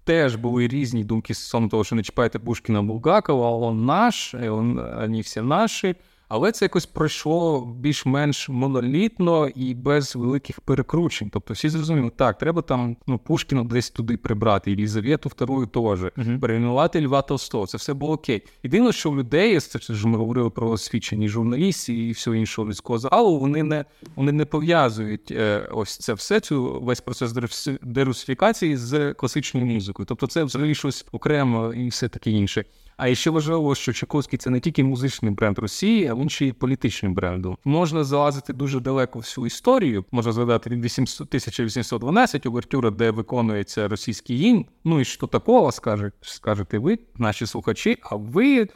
[0.03, 5.21] Теж були різні думки стосовно того, що не чіпайте Пушкіна Булгакова, а он наш, вони
[5.21, 5.95] всі наші.
[6.33, 11.29] Але це якось пройшло більш-менш монолітно і без великих перекручень.
[11.33, 15.83] Тобто всі зрозуміли, так, треба там ну, Пушкіна десь туди прибрати, і Лізавету вторую теж,
[15.83, 16.39] uh-huh.
[16.39, 17.67] перейменувати Льва Толстого.
[17.67, 18.43] Це все було окей.
[18.63, 22.99] Єдине, що в людей, це ж ми говорили про освічені журналістів і всього іншого людського
[22.99, 27.33] залу, вони не вони не пов'язують е, ось це все, цю весь процес
[27.81, 30.05] дерусифікації з класичною музикою.
[30.05, 32.65] Тобто це взагалі щось окремо і все таке інше.
[32.97, 36.51] А ще важливо, що Чайковський це не тільки музичний бренд Росії, а він ще й
[36.51, 37.57] політичним брендом.
[37.65, 40.05] Можна залазити дуже далеко всю історію.
[40.11, 44.65] Можна згадати 1812 увертюра, де виконується російський гімн.
[44.83, 47.97] Ну і що такого скаже, скажете ви, наші слухачі?
[48.01, 48.67] А ви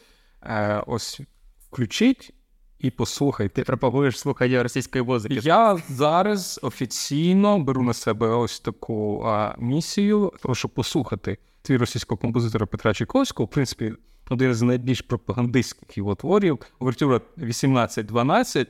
[0.43, 1.21] е, ось
[1.67, 2.33] включіть.
[2.79, 3.61] І послухайте.
[3.61, 5.39] Ти пропагуєш слухання російської музики.
[5.43, 10.33] Я зараз офіційно беру на себе ось таку а, місію.
[10.41, 13.47] Прошу послухати твір російського композитора Петра Чайковського.
[13.47, 13.93] В принципі,
[14.29, 18.67] один з найбільш пропагандистських його творів, овертюра 18-12.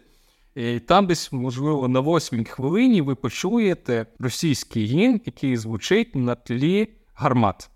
[0.56, 6.88] І Там десь, можливо, на восьмій хвилині ви почуєте російський гімн, який звучить на тлі
[7.14, 7.70] гармат.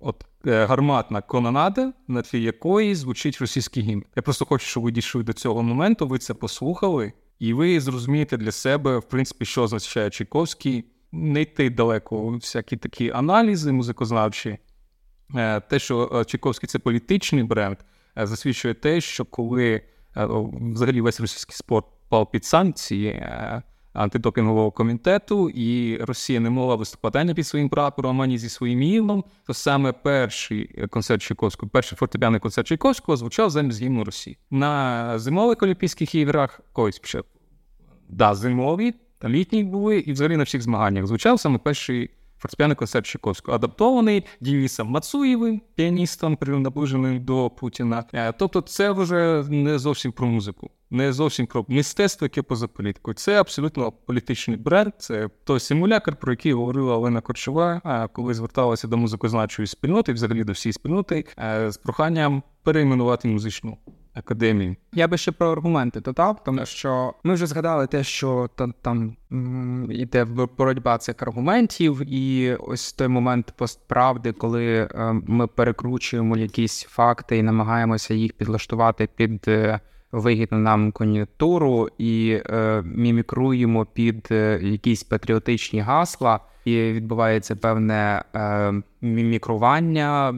[0.00, 4.04] От е, гарматна кононада, на тлі якої звучить російський гімн.
[4.16, 8.36] Я просто хочу, щоб ви дійшли до цього моменту, ви це послухали, і ви зрозумієте
[8.36, 14.58] для себе, в принципі, що означає Чайковський, не йти далеко всякі такі аналізи музикознавчі.
[15.36, 17.76] Е, те, що е, Чайковський це політичний бренд,
[18.18, 19.82] е, засвідчує те, що коли
[20.74, 23.26] взагалі весь російський спорт пав під санкції
[23.92, 29.54] антидопінгового комітету, і Росія не могла виступати під своїм прапором, ані зі своїм гімном, то
[29.54, 34.38] саме перший концерт Чайковського, перший фортепіаний концерт Чайковського звучав замість гімну Росії.
[34.50, 37.22] На зимових Олімпійських іграх колись ще
[38.08, 38.94] да, зимові,
[39.28, 42.10] літні були, і взагалі на всіх змаганнях звучав саме перший
[42.42, 48.04] фортепіаний концерт Чайковського, адаптований Дівісом Мацуєвим, піаністом, наближеним до Путіна.
[48.12, 53.14] Е, тобто, це вже не зовсім про музику, не зовсім про мистецтво, яке поза політикою.
[53.14, 54.92] Це абсолютно політичний бренд.
[54.98, 60.52] Це той симулякр, про який говорила Олена Корчова, коли зверталася до музикознавчої спільноти, взагалі до
[60.52, 63.78] всієї спільноти, е, з проханням перейменувати музичну
[64.14, 64.76] академії.
[64.92, 69.16] Я би ще про аргументи додав, тому що ми вже згадали те, що там там
[69.90, 70.24] йде
[70.58, 74.88] боротьба цих аргументів, і ось той момент постправди, коли е,
[75.26, 79.44] ми перекручуємо якісь факти і намагаємося їх підлаштувати під.
[79.48, 79.80] Е,
[80.12, 88.72] вигідну нам кон'юнктуру і е, мімікруємо під е, якісь патріотичні гасла, і відбувається певне е,
[89.00, 90.34] мімікрування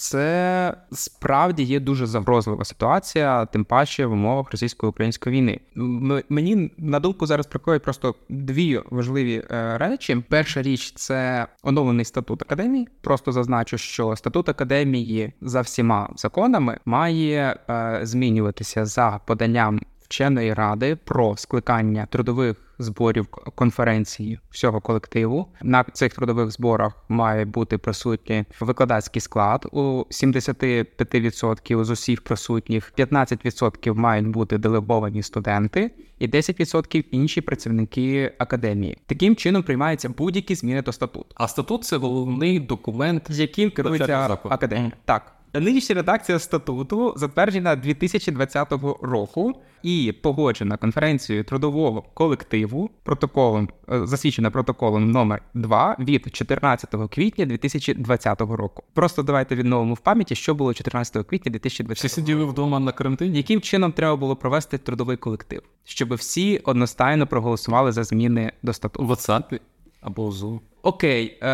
[0.00, 5.60] це справді є дуже загрозлива ситуація, тим паче в умовах російсько-української війни.
[6.28, 10.24] Мені на думку зараз приходять просто дві важливі е, речі.
[10.28, 12.88] Перша річ це оновлений статут академії.
[13.00, 20.96] Просто зазначу, що статут академії за всіма законами має е, змінюватися за поданням вченої ради
[20.96, 25.46] про скликання трудових зборів конференції всього колективу.
[25.62, 33.94] На цих трудових зборах має бути присутній викладацький склад у 75% з усіх присутніх, 15%
[33.94, 35.90] мають бути делеговані студенти.
[36.18, 38.98] І 10% інші працівники академії.
[39.06, 41.26] Таким чином приймаються будь-які зміни до статуту.
[41.34, 44.92] А статут це головний документ, яким керується академія.
[45.04, 45.39] Так.
[45.54, 55.10] Нинішня редакція статуту затверджена 2020 року і погоджена конференцією трудового колективу протоколом, е, засвідчена протоколом
[55.10, 58.82] номер 2 від 14 квітня 2020 року.
[58.94, 63.36] Просто давайте відновимо в пам'яті, що було 14 квітня 2020 Всі сиділи вдома на карантині.
[63.36, 69.06] Яким чином треба було провести трудовий колектив, щоб всі одностайно проголосували за зміни до статуту?
[69.06, 69.60] В WhatsApp
[70.00, 70.60] або в Zoom.
[70.82, 71.48] Окей, е...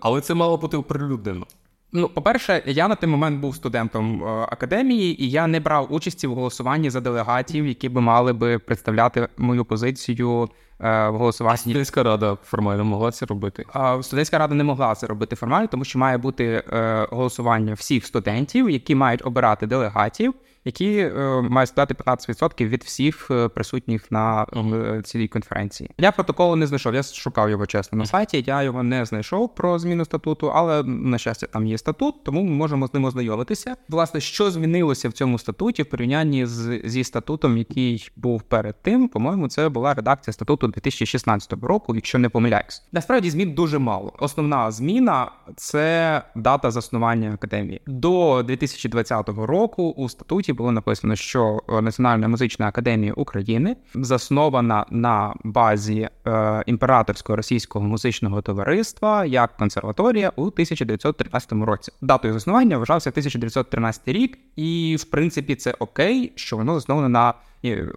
[0.00, 1.46] але це мало бути оприлюднено.
[1.92, 6.26] Ну, по-перше, я на той момент був студентом е, академії, і я не брав участі
[6.26, 10.48] в голосуванні за делегатів, які би мали би представляти мою позицію
[10.80, 11.58] е, в голосуванні.
[11.58, 13.64] Студентська рада формально могла це робити.
[13.72, 18.06] А студентська рада не могла це робити формально, тому що має бути е, голосування всіх
[18.06, 24.46] студентів, які мають обирати делегатів які е, мають складати 15% від всіх е, присутніх на
[24.56, 25.90] е, цій конференції.
[25.98, 26.94] Я протоколу не знайшов.
[26.94, 28.44] Я шукав його чесно на сайті.
[28.46, 32.50] Я його не знайшов про зміну статуту, але на щастя там є статут, тому ми
[32.50, 33.76] можемо з ним ознайомитися.
[33.88, 39.08] Власне, що змінилося в цьому статуті в порівнянні з зі статутом, який був перед тим.
[39.08, 42.82] По-моєму, це була редакція статуту 2016 року, якщо не помиляюсь.
[42.92, 44.12] Насправді змін дуже мало.
[44.18, 49.94] Основна зміна це дата заснування академії до 2020 року.
[49.96, 56.62] У статуті статті було написано, що е, Національна музична академія України заснована на базі е,
[56.66, 61.92] імператорського російського музичного товариства як консерваторія у 1913 році.
[62.00, 67.34] Датою заснування вважався 1913 рік, і в принципі це окей, що воно засноване на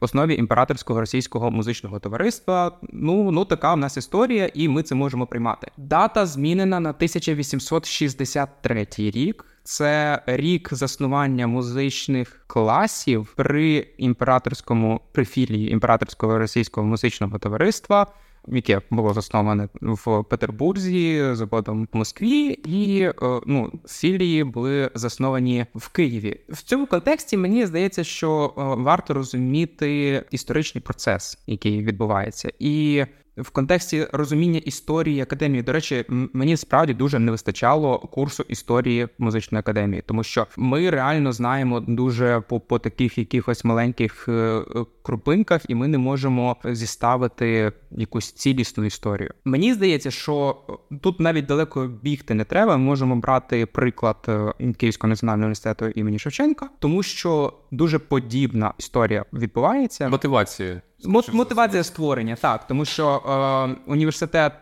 [0.01, 2.71] основі імператорського російського музичного товариства.
[2.93, 5.67] Ну ну така в нас історія, і ми це можемо приймати.
[5.77, 9.45] Дата змінена на 1863 рік.
[9.63, 18.07] Це рік заснування музичних класів при імператорському при філії імператорського російського музичного товариства,
[18.47, 23.13] яке було засноване в Петербурзі, згодом в Москві, і е,
[23.45, 26.39] ну філії були засновані в Києві.
[26.49, 33.05] В цьому контексті мені здається, що е, варто розуміти історичний процес, який відбувається, і
[33.37, 35.63] в контексті розуміння історії академії.
[35.63, 41.31] До речі, мені справді дуже не вистачало курсу історії музичної академії, тому що ми реально
[41.31, 44.63] знаємо дуже по по таких якихось маленьких е, е,
[45.03, 49.31] крупинках, і ми не можемо зіставити якусь цілісну історію.
[49.45, 50.57] Мені здається, що
[50.91, 52.77] е, тут навіть далеко бігти не треба.
[52.77, 54.29] Ми можемо брати приклад
[54.77, 60.09] Київського національного університету імені Шевченка, тому що дуже подібна історія відбувається.
[60.09, 60.81] Мотивація.
[61.05, 64.53] Мотивація створення, так, тому що е, університет,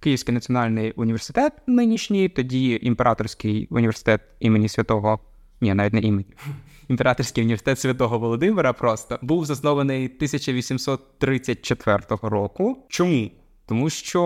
[0.00, 5.20] Київський національний університет нинішній, тоді імператорський університет імені святого,
[5.60, 6.26] ні, навіть не імені.
[6.88, 12.86] Імператорський університет Святого Володимира просто був заснований 1834 року.
[12.88, 13.30] Чому?
[13.66, 14.22] Тому що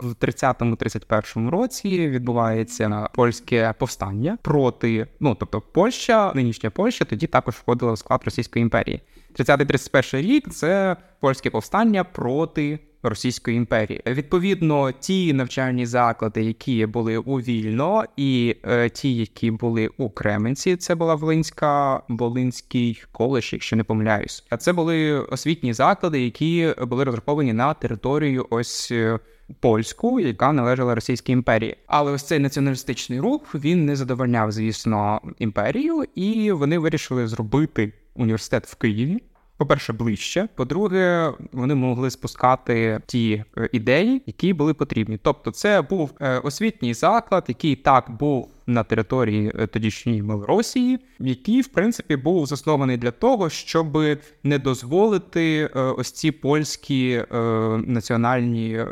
[0.00, 7.92] в 30-31 році відбувається польське повстання проти, ну тобто Польща, нинішня Польща, тоді також входила
[7.92, 9.00] в склад Російської імперії.
[9.34, 14.02] 30-31 рік це польське повстання проти Російської імперії.
[14.06, 20.76] Відповідно, ті навчальні заклади, які були у Вільно, і е, ті, які були у Кременці,
[20.76, 24.44] це була Волинська Волинський коледж, якщо не помиляюсь.
[24.50, 28.88] А це були освітні заклади, які були розраховані на територію ось.
[28.92, 29.18] Е,
[29.60, 36.04] польську, яка належала Російській імперії, але ось цей націоналістичний рух він не задовольняв, звісно, імперію,
[36.14, 39.22] і вони вирішили зробити університет в Києві.
[39.56, 40.48] По-перше, ближче.
[40.54, 45.18] По-друге, вони могли спускати ті е, ідеї, які були потрібні.
[45.22, 51.60] Тобто, це був е, освітній заклад, який так був на території е, тодішньої Малоросії, який
[51.60, 53.98] в принципі був заснований для того, щоб
[54.44, 57.38] не дозволити е, ось ці польські е,
[57.86, 58.84] національні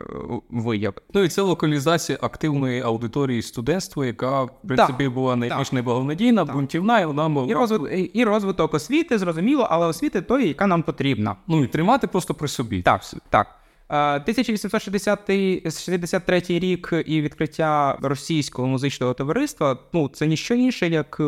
[0.50, 0.96] вияви.
[1.14, 7.00] Ну і це локалізація активної аудиторії студентства, яка в принципі так, була найбільш неблагонадійна, бунтівна,
[7.00, 7.50] і вона могла...
[7.50, 11.36] і розвиток, і розвиток освіти, зрозуміло, але освіти тої, яка нам потрібна.
[11.46, 12.82] Ну і тримати просто при собі.
[12.82, 13.46] Так, так.
[13.88, 21.20] 1863 рік і відкриття російського музичного товариства ну це ніщо інше, як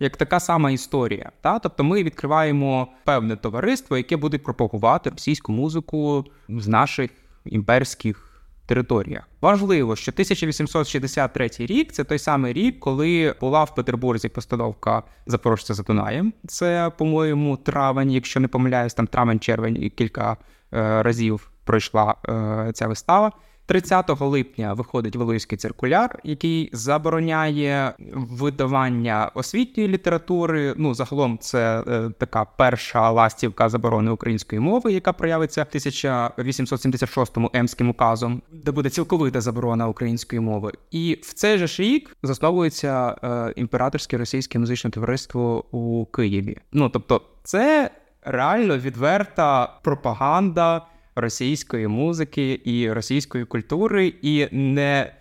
[0.00, 1.32] як така сама історія.
[1.40, 1.58] Та?
[1.58, 7.10] Тобто ми відкриваємо певне товариство, яке буде пропагувати російську музику з наших
[7.44, 9.28] імперських територіях.
[9.40, 15.82] Важливо, що 1863 рік це той самий рік, коли була в Петербурзі постановка Запорожця за
[15.82, 16.32] Дунаєм.
[16.46, 20.36] Це, по-моєму, травень, якщо не помиляюсь, там травень-червень і кілька
[20.72, 23.32] е, разів пройшла е, ця вистава.
[23.66, 30.74] 30 липня виходить Валуївський циркуляр, який забороняє видавання освітньої літератури.
[30.76, 38.42] Ну, загалом, це е, така перша ластівка заборони української мови, яка проявиться 1876-му Емським указом,
[38.52, 40.72] де буде цілковита заборона української мови.
[40.90, 46.58] І в цей же ж рік засновується е, імператорське російське музичне товариство у Києві.
[46.72, 47.90] Ну тобто, це
[48.22, 55.14] реально відверта пропаганда російської музики і російської культури, і не,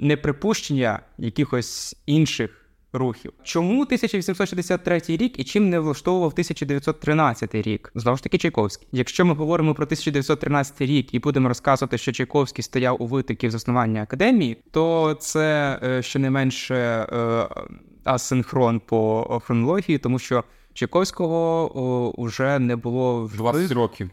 [0.00, 3.32] не припущення якихось інших рухів.
[3.42, 7.92] Чому 1863 рік і чим не влаштовував 1913 рік?
[7.94, 8.88] Знову ж таки, Чайковський.
[8.92, 14.02] Якщо ми говоримо про 1913 рік і будемо розказувати, що Чайковський стояв у витоків заснування
[14.02, 17.48] академії, то це е, щонайменше е,
[18.04, 20.44] асинхрон по хронології, тому що.
[20.78, 24.10] Чайковського о, уже не було 20 років.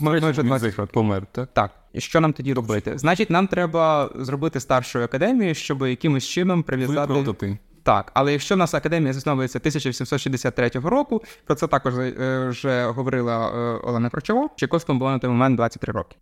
[0.00, 1.48] Майже 20 років помер, так?
[1.52, 1.70] Так.
[1.92, 2.92] І що нам тоді робити?
[2.98, 7.58] Значить, нам треба зробити старшу академію, щоб якимось чином прив'язати.
[7.82, 13.48] Так, але якщо в нас академія засновується 1863 року, про це також е, вже говорила
[13.48, 14.48] е, Олена Крочова.
[14.56, 16.16] Чайковському було на той момент 23 роки.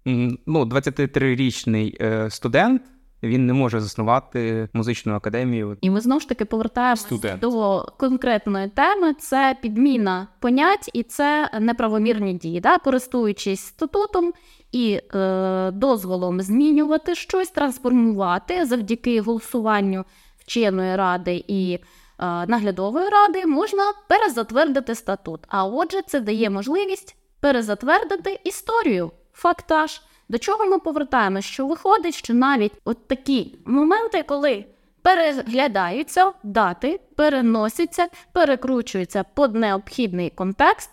[0.46, 2.82] Ну, 23-річний е, студент
[3.22, 5.76] він не може заснувати музичну академію.
[5.80, 12.34] І ми знову ж таки повертаємося до конкретної теми: це підміна понять і це неправомірні
[12.34, 12.78] дії, да?
[12.78, 14.32] користуючись статутом
[14.72, 20.04] і е, дозволом змінювати щось, трансформувати завдяки голосуванню
[20.38, 21.78] вченої ради і.
[22.18, 25.40] Е, наглядової ради можна перезатвердити статут.
[25.48, 30.00] А отже, це дає можливість перезатвердити історію, фактаж.
[30.28, 31.48] До чого ми повертаємося?
[31.48, 34.64] Що виходить, що навіть от такі моменти, коли
[35.02, 40.90] переглядаються дати, переносяться, перекручуються під необхідний контекст,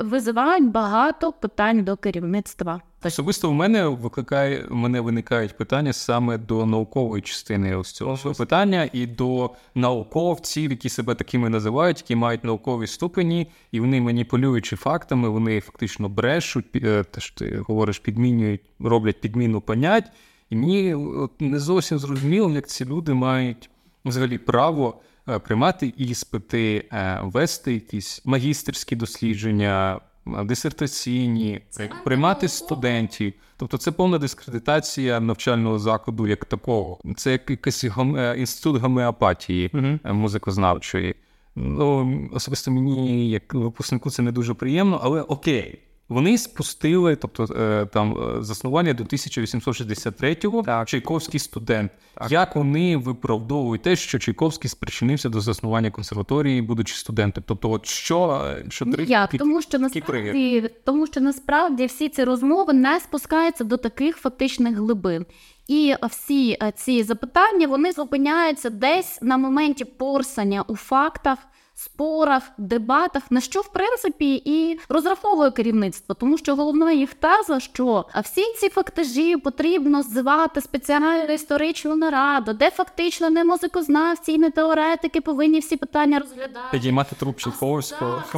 [0.00, 2.80] визивають багато питань до керівництва.
[3.04, 9.06] Особисто в мене викликає мене виникають питання саме до наукової частини ось цього питання і
[9.06, 15.60] до науковців, які себе такими називають, які мають наукові ступені, і вони маніпулюючи фактами, вони
[15.60, 20.12] фактично брешуть, е, те що ти говориш, підмінюють, роблять підміну понять.
[20.50, 23.70] І мені от не зовсім зрозуміло, як ці люди мають
[24.04, 25.00] взагалі право.
[25.28, 30.00] Е, приймати іспити, е, вести якісь магістерські дослідження,
[30.44, 31.60] дисертаційні,
[32.04, 33.32] приймати студентів.
[33.56, 36.98] Тобто це повна дискредитація навчального закладу як такого.
[37.16, 38.18] Це як якийсь гом...
[38.36, 40.12] інститут гомеопатії uh-huh.
[40.12, 41.14] музикознавчої.
[41.56, 45.78] Ну, Особисто мені, як випускнику, це не дуже приємно, але окей.
[46.10, 50.88] Вони спустили, тобто е, там е, заснування до 1863-го так.
[50.88, 51.92] Чайковський студент.
[52.14, 52.32] Так.
[52.32, 57.44] Як вони виправдовують те, що Чайковський спричинився до заснування консерваторії, будучи студентом?
[57.46, 59.30] Тобто, от що е, що Як?
[59.30, 65.26] тому що насправді тому, що насправді всі ці розмови не спускаються до таких фактичних глибин.
[65.68, 71.38] І всі ці запитання вони зупиняються десь на моменті порсання у фактах
[71.80, 78.04] спорах, дебатах, на що в принципі і розраховує керівництво, тому що головна їх теза, що
[78.24, 85.20] всі ці фактажі потрібно звати спеціальну історичну нараду, де фактично не музикознавці і не теоретики
[85.20, 86.66] повинні всі питання розглядати.
[86.70, 88.22] Підіймати трубчі Ковського,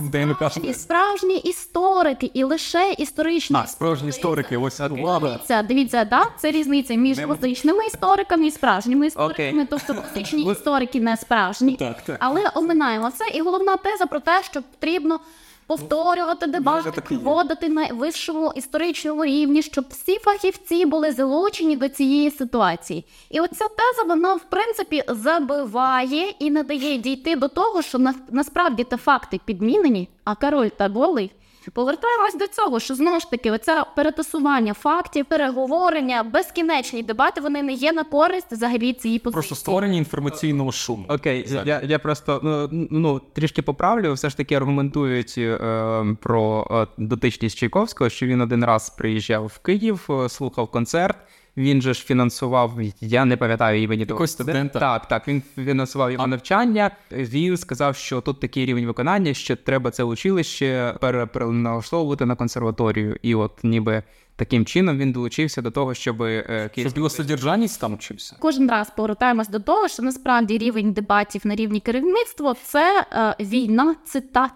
[0.68, 4.56] І справжні історики, і лише історичні А, справжні історики.
[4.56, 4.80] Ось
[5.28, 6.26] Дивіться, дивіться, да?
[6.38, 12.16] це різниця між музичними істориками і справжніми істориками, тобто фактичні історики не справжні, так, так.
[12.20, 13.31] але оминаємо це.
[13.34, 15.20] І головна теза про те, що потрібно
[15.66, 23.04] повторювати дебати, вводити на вищому історичному рівні, щоб всі фахівці були залучені до цієї ситуації.
[23.30, 28.14] І оця теза вона в принципі забиває і не дає дійти до того, що на,
[28.30, 31.30] насправді та факти підмінені, а король та голий
[31.70, 37.72] Повертаємось до цього, що знову ж таки оце перетасування фактів, переговорення, безкінечні дебати вони не
[37.72, 39.32] є на користь взагалі цієї позиції.
[39.32, 41.04] Просто створення інформаційного шуму.
[41.08, 44.12] Окей, я я просто ну, ну трішки поправлю.
[44.12, 49.58] Все ж таки аргументують е, про е, дотичність Чайковського, що він один раз приїжджав в
[49.58, 51.16] Київ, е, слухав концерт.
[51.56, 54.78] Він же ж фінансував, я не пам'ятаю імені того студента.
[54.78, 56.90] Так, так, він фінансував його навчання.
[57.12, 63.16] Він сказав, що тут такий рівень виконання, що треба це училище переналаштовувати на консерваторію.
[63.22, 64.02] І от ніби
[64.36, 68.36] Таким чином він долучився до того, щоб е, Щоб його содержаність там вчився.
[68.38, 73.94] Кожен раз повертаємось до того, що насправді рівень дебатів на рівні керівництва це е, війна
[74.04, 74.50] цитат,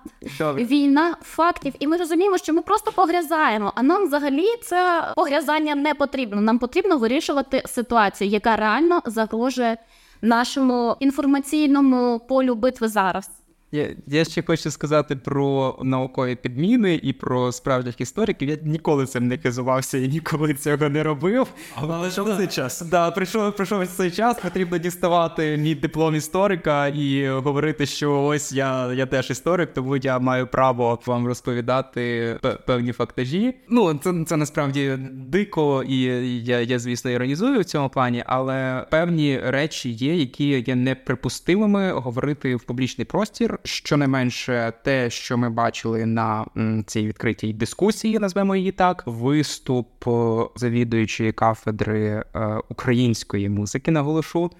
[0.56, 1.74] війна фактів.
[1.78, 3.72] І ми розуміємо, що ми просто погрязаємо.
[3.74, 6.40] А нам взагалі це погрязання не потрібно.
[6.40, 9.76] Нам потрібно вирішувати ситуацію, яка реально загрожує
[10.22, 13.30] нашому інформаційному полю битви зараз.
[13.76, 18.48] Я, я ще хочу сказати про наукові підміни і про справжніх істориків.
[18.48, 21.46] Я ніколи цим не хизувався і ніколи цього не робив.
[21.74, 22.82] Але ж цей час.
[22.82, 28.92] Да, прийшов, прийшов цей час, потрібно діставати мій диплом історика і говорити, що ось я
[28.92, 33.54] я теж історик, тому я маю право вам розповідати певні фактажі.
[33.68, 36.00] Ну, це це насправді дико, і
[36.44, 42.56] я, я, звісно, іронізую в цьому плані, але певні речі є, які є неприпустимими говорити
[42.56, 43.58] в публічний простір.
[43.66, 46.46] Щонайменше те, що ми бачили на
[46.86, 50.10] цій відкритій дискусії, назвемо її так, виступ е,
[50.56, 52.24] завідуючої кафедри е,
[52.68, 54.50] української музики, наголошу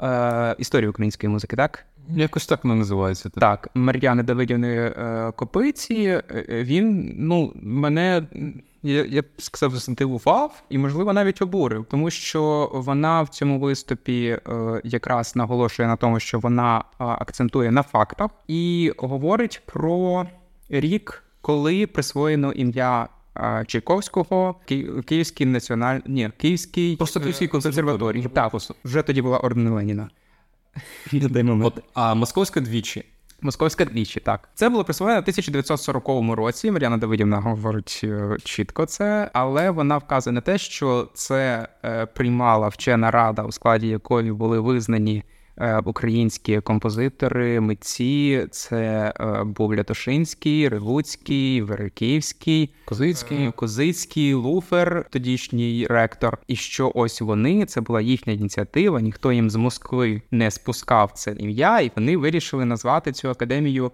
[0.00, 1.84] е, історії української музики, так.
[2.08, 3.28] Якось так вона називається.
[3.28, 4.92] Так, так Мар'яни Давидівни
[5.36, 6.22] Копиці.
[6.48, 8.26] Він ну мене
[8.86, 14.26] я я б сказав, змотивував і, можливо, навіть обурив, тому що вона в цьому виступі
[14.26, 20.26] е, якраз наголошує на тому, що вона е, акцентує на фактах і говорить про
[20.68, 23.08] рік, коли присвоєно ім'я.
[23.38, 24.88] Е, Чайковського, Ки...
[25.06, 28.22] Київський національний ні, Київський просто Київський консерваторій.
[28.22, 28.52] Так,
[28.84, 30.10] вже тоді була орден Леніна.
[31.66, 33.04] От, А московська двічі.
[33.40, 34.48] Московська двічі, так.
[34.54, 36.70] Це було присвоєно в 1940 році.
[36.70, 42.68] Мар'яна Давидівна говорить е, чітко це, але вона вказує на те, що це е, приймала
[42.68, 45.24] вчена рада, у складі якої були визнані
[45.84, 48.46] українські композитори, митці.
[48.50, 56.38] Це е, був Лятошинський, Ревуцький, Вериківський, Козицький, е, Козицький, Луфер, тодішній ректор.
[56.46, 59.00] І що ось вони це була їхня ініціатива.
[59.00, 63.92] Ніхто їм з Москви не спускав це ім'я, і вони вирішили назвати цю академію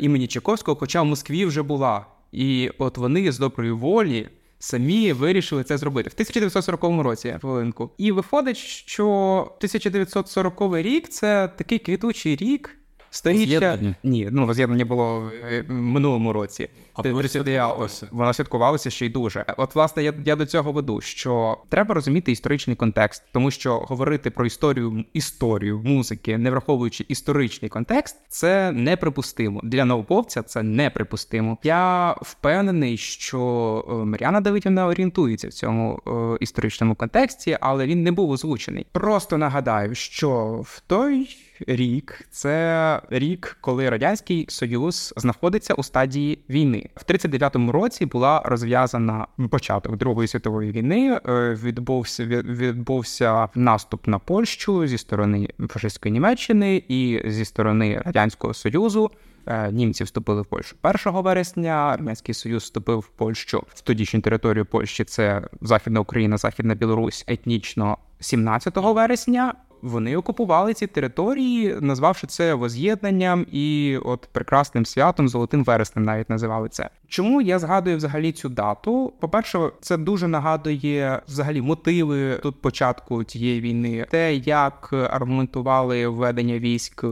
[0.00, 2.06] імені Чайковського, хоча в Москві вже була.
[2.32, 4.28] І от вони з доброї волі
[4.58, 7.36] самі вирішили це зробити в 1940 році.
[7.40, 9.06] Хвилинку, і виходить, що
[9.40, 12.77] 1940 рік це такий квітучий рік.
[13.10, 13.78] Сторіччя...
[14.02, 16.68] Ні, ну роз'єднання було е, в минулому році.
[16.94, 18.08] А святкувалося.
[18.10, 19.44] Воно святкувалося ще й дуже.
[19.56, 24.30] От, власне, я я до цього веду, що треба розуміти історичний контекст, тому що говорити
[24.30, 29.60] про історію історію музики, не враховуючи історичний контекст, це неприпустимо.
[29.62, 31.58] Для науковця це неприпустимо.
[31.62, 38.12] Я впевнений, що е, Мар'яна Давидівна орієнтується в цьому е, історичному контексті, але він не
[38.12, 38.86] був озвучений.
[38.92, 41.36] Просто нагадаю, що в той
[41.66, 46.90] рік це рік, коли радянський союз знаходиться у стадії війни.
[46.96, 51.20] В 39-му році була розв'язана початок Другої світової війни.
[51.28, 59.10] Е, відбувся відбувся наступ на Польщу зі сторони фашистської Німеччини і зі сторони радянського союзу.
[59.48, 61.96] Е, німці вступили в Польщу 1 вересня.
[61.96, 65.04] Радянський Союз вступив в Польщу в тодішню територію Польщі.
[65.04, 73.46] Це Західна Україна, Західна Білорусь, етнічно 17 вересня вони окупували ці території, назвавши це воз'єднанням
[73.52, 76.90] і от прекрасним святом, золотим вереснем навіть називали це.
[77.08, 79.12] Чому я згадую взагалі цю дату?
[79.20, 87.04] По-перше, це дуже нагадує взагалі мотиви тут початку цієї війни, те, як аргументували введення військ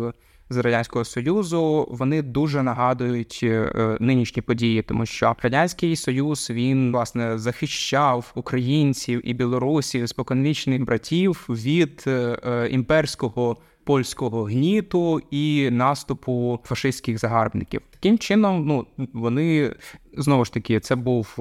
[0.51, 7.39] з радянського союзу вони дуже нагадують е, нинішні події, тому що радянський союз він власне
[7.39, 17.19] захищав українців і білорусів споконвічних братів від е, е, імперського польського гніту і наступу фашистських
[17.19, 17.81] загарбників.
[17.91, 19.75] Таким чином, ну вони
[20.17, 21.35] знову ж таки це був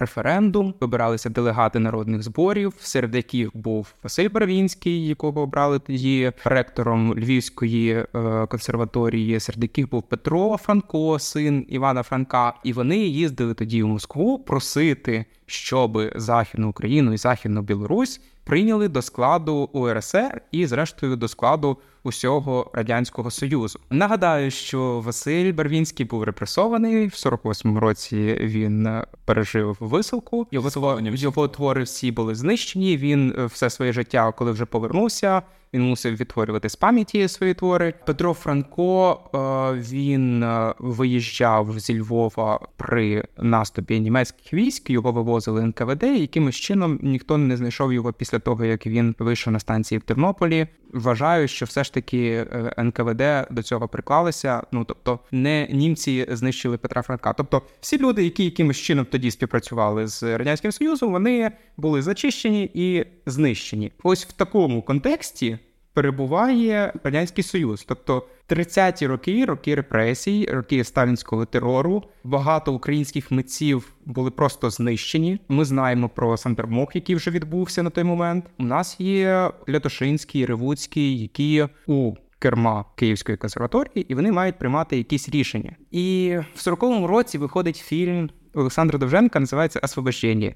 [0.00, 0.74] референдум.
[0.80, 8.06] Вибиралися делегати народних зборів, серед яких був Василь Барвінський, якого обрали тоді ректором Львівської е,
[8.46, 14.38] консерваторії, серед яких був Петро Франко, син Івана Франка, і вони їздили тоді в Москву
[14.38, 21.76] просити, щоб західну Україну і західну Білорусь прийняли до складу УРСР і, зрештою, до складу
[22.02, 23.80] усього радянського союзу.
[23.90, 28.38] Нагадаю, що Василь Барвінський був репресований в 48-му році.
[28.40, 30.46] Він е, пережив висилку.
[30.50, 32.96] Його його твори всі були знищені.
[32.96, 35.42] Він е, все своє життя, коли вже повернувся.
[35.74, 37.94] Він мусив відтворювати з пам'яті свої твори.
[38.06, 39.38] Петро Франко е,
[39.80, 40.44] він
[40.78, 44.90] виїжджав зі Львова при наступі німецьких військ.
[44.90, 46.02] Його вивозили НКВД.
[46.02, 50.66] Якимось чином ніхто не знайшов його після того, як він вийшов на станції в Тернополі.
[50.92, 54.62] Вважаю, що все ж таки е, НКВД до цього приклалися.
[54.72, 57.32] Ну тобто, не німці знищили Петра Франка.
[57.32, 63.04] Тобто, всі люди, які якимось чином тоді співпрацювали з радянським союзом, вони були зачищені і
[63.26, 63.92] знищені.
[64.02, 65.58] Ось в такому контексті
[66.00, 72.02] перебуває радянський союз, тобто 30-ті роки, роки репресій, роки сталінського терору.
[72.24, 75.40] Багато українських митців були просто знищені.
[75.48, 78.44] Ми знаємо про Сантермох, який вже відбувся на той момент.
[78.58, 85.28] У нас є Лятошинський, Ревуцький, які у керма Київської консерваторії, і вони мають приймати якісь
[85.28, 85.76] рішення.
[85.90, 90.54] І в 40-му році виходить фільм Олександра Довженка, називається «Освобождення»,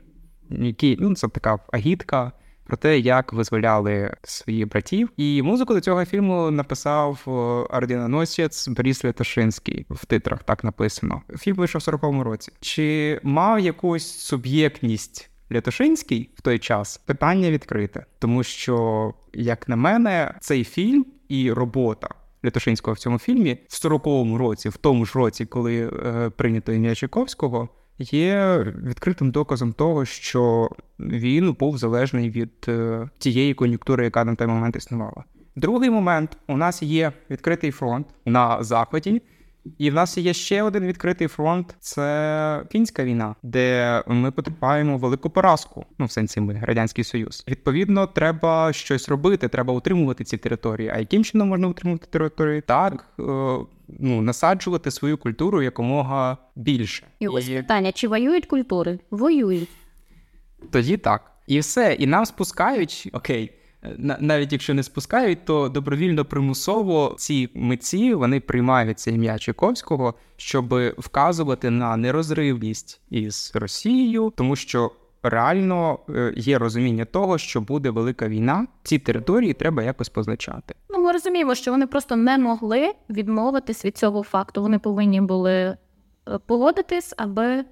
[0.51, 2.33] який ну це така агітка
[2.65, 5.11] про те, як визволяли своїх братів.
[5.17, 7.23] І музику до цього фільму написав
[7.71, 9.87] орденоносець Борис Лятошинський.
[9.91, 11.23] В титрах так написано.
[11.39, 12.53] Фільм вийшов в 40-му році.
[12.61, 15.31] Чи мав якусь суб'єктність?
[15.53, 22.09] Лятошинський в той час питання відкрите, тому що, як на мене, цей фільм і робота
[22.45, 26.95] Лятошинського в цьому фільмі в 40-му році, в тому ж році, коли е, прийнято ім'я
[26.95, 34.35] Чайковського, є відкритим доказом того, що він був залежний від е, тієї кон'юнктури, яка на
[34.35, 35.25] той момент існувала.
[35.57, 39.23] Другий момент у нас є відкритий фронт на заході.
[39.79, 45.31] І в нас є ще один відкритий фронт це фінська війна, де ми потерпаємо велику
[45.31, 45.87] поразку.
[45.99, 47.45] Ну, в сенсі ми радянський союз.
[47.49, 50.89] Відповідно, треба щось робити, треба утримувати ці території.
[50.89, 52.61] А яким чином можна утримувати території?
[52.61, 53.23] Так е,
[53.89, 57.07] ну насаджувати свою культуру якомога більше.
[57.19, 58.99] І ось питання: чи воюють культури?
[59.11, 59.69] Воюють.
[60.71, 61.31] Тоді так.
[61.47, 61.93] І все.
[61.93, 63.53] І нам спускають окей
[63.99, 70.75] навіть якщо не спускають, то добровільно примусово ці митці вони приймають це ім'я Чайковського, щоб
[70.99, 74.91] вказувати на нерозривність із Росією, тому що
[75.23, 78.67] реально е, є розуміння того, що буде велика війна.
[78.83, 80.75] Ці території треба якось позначати.
[80.91, 84.63] Ну ми розуміємо, що вони просто не могли відмовитись від цього факту.
[84.63, 85.77] Вони повинні були е,
[86.47, 87.65] погодитись, аби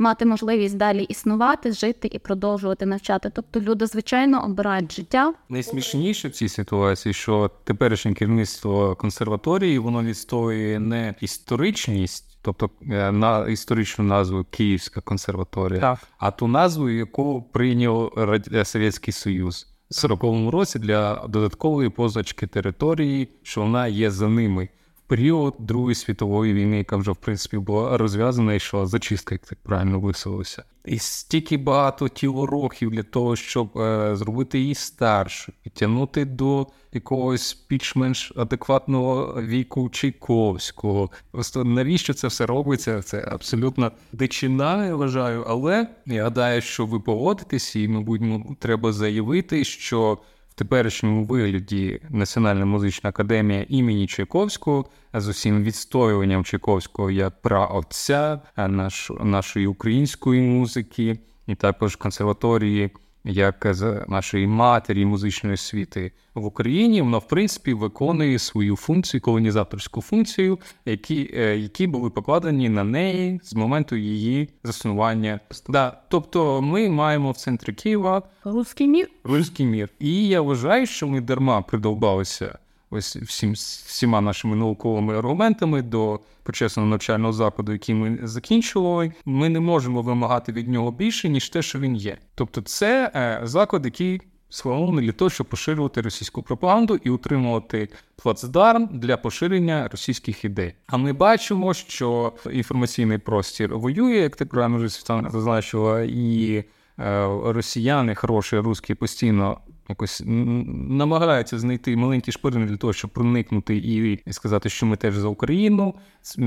[0.00, 3.30] мати можливість далі існувати, жити і продовжувати навчати.
[3.34, 5.34] Тобто люди, звичайно, обирають життя.
[5.48, 12.38] Найсмішніше в цій ситуації, що теперішнє керівництво консерваторії воно відстоює не історичність.
[12.42, 15.98] Тобто е, на історичну назву Київська консерваторія, так.
[16.18, 23.60] а ту назву, яку прийняв Радянський Союз в 40-му році для додаткової позначки території, що
[23.60, 24.68] вона є за ними
[25.10, 30.00] період Другої світової війни, яка вже в принципі була розв'язана йшла зачистка, як так правильно
[30.00, 30.64] висловився.
[30.84, 38.32] І стільки багато тілороків для того, щоб е, зробити її старше, підтягнути до якогось більш-менш
[38.36, 41.10] адекватного віку Чайковського.
[41.30, 43.02] Просто навіщо це все робиться?
[43.02, 45.44] Це абсолютно дичина, я вважаю.
[45.48, 48.22] Але я гадаю, що ви погодитесь, і, мабуть,
[48.58, 50.18] треба заявити, що
[50.54, 54.84] теперішньому вигляді Національна музична академія імені Чайковського
[55.14, 62.90] з усім відстоюванням Чайковського як праотця наш, нашої української музики, і також консерваторії
[63.24, 70.00] як з нашої матері музичної освіти в Україні, вона в принципі виконує свою функцію, колонізаторську
[70.00, 75.40] функцію, які е, які були покладені на неї з моменту її заснування.
[75.68, 79.10] Да, Тобто ми маємо в центрі Києва руський мір.
[79.24, 79.88] Руський мір.
[79.98, 82.58] І я вважаю, що ми дарма придовбалися
[82.90, 89.60] ось всім всіма нашими науковими аргументами до почесного навчального закладу, який ми закінчували, ми не
[89.60, 92.18] можемо вимагати від нього більше ніж те, що він є.
[92.34, 94.20] Тобто, це е, заклад, який
[94.50, 97.88] сформований для того, щоб поширювати російську пропаганду і утримувати
[98.22, 100.74] плацдарм для поширення російських ідей.
[100.86, 106.64] А ми бачимо, що інформаційний простір воює, як ти правильно вже Світлана зазначила, і
[106.98, 109.58] е, росіяни, хороші русські, постійно
[109.90, 115.28] якось намагаються знайти маленькі шпирини для того, щоб проникнути і сказати, що ми теж за
[115.28, 115.94] Україну.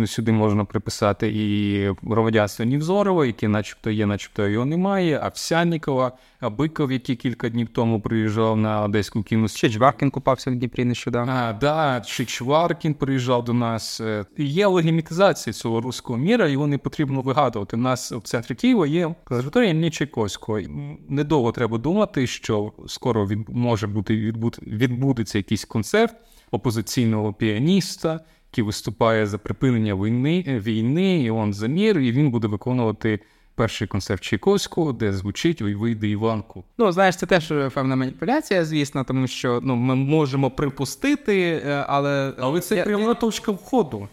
[0.06, 6.12] Сюди можна приписати і громадянство Нівзорова, яке начебто є, начебто його немає, Овсянникова,
[6.42, 9.48] Биков, який кілька днів тому приїжджав на Одеську кіну.
[9.48, 11.32] Ще Чваркін купався в Дніпрі нещодавно.
[11.36, 14.02] А, да, ще Чваркін приїжджав до нас.
[14.02, 17.76] Е, є легімітизація цього руського міра, його не потрібно вигадувати.
[17.76, 20.60] У нас в центрі Києва є консерваторія Чайковського.
[21.10, 26.16] Недовго треба думати, що скоро від може бути відбуд, відбудеться якийсь концерт
[26.52, 28.20] опозиційного піаніста
[28.54, 33.20] який виступає за припинення війни, війни, і он за мір, і він буде виконувати
[33.56, 36.64] перший концерт Чайковського, де звучить «Ой, вийде Іванку.
[36.78, 42.34] Ну, знаєш, це теж певна маніпуляція, звісно, тому що ну, ми можемо припустити, е, але.
[42.40, 42.84] Але це я...
[42.84, 44.08] пряма точка входу.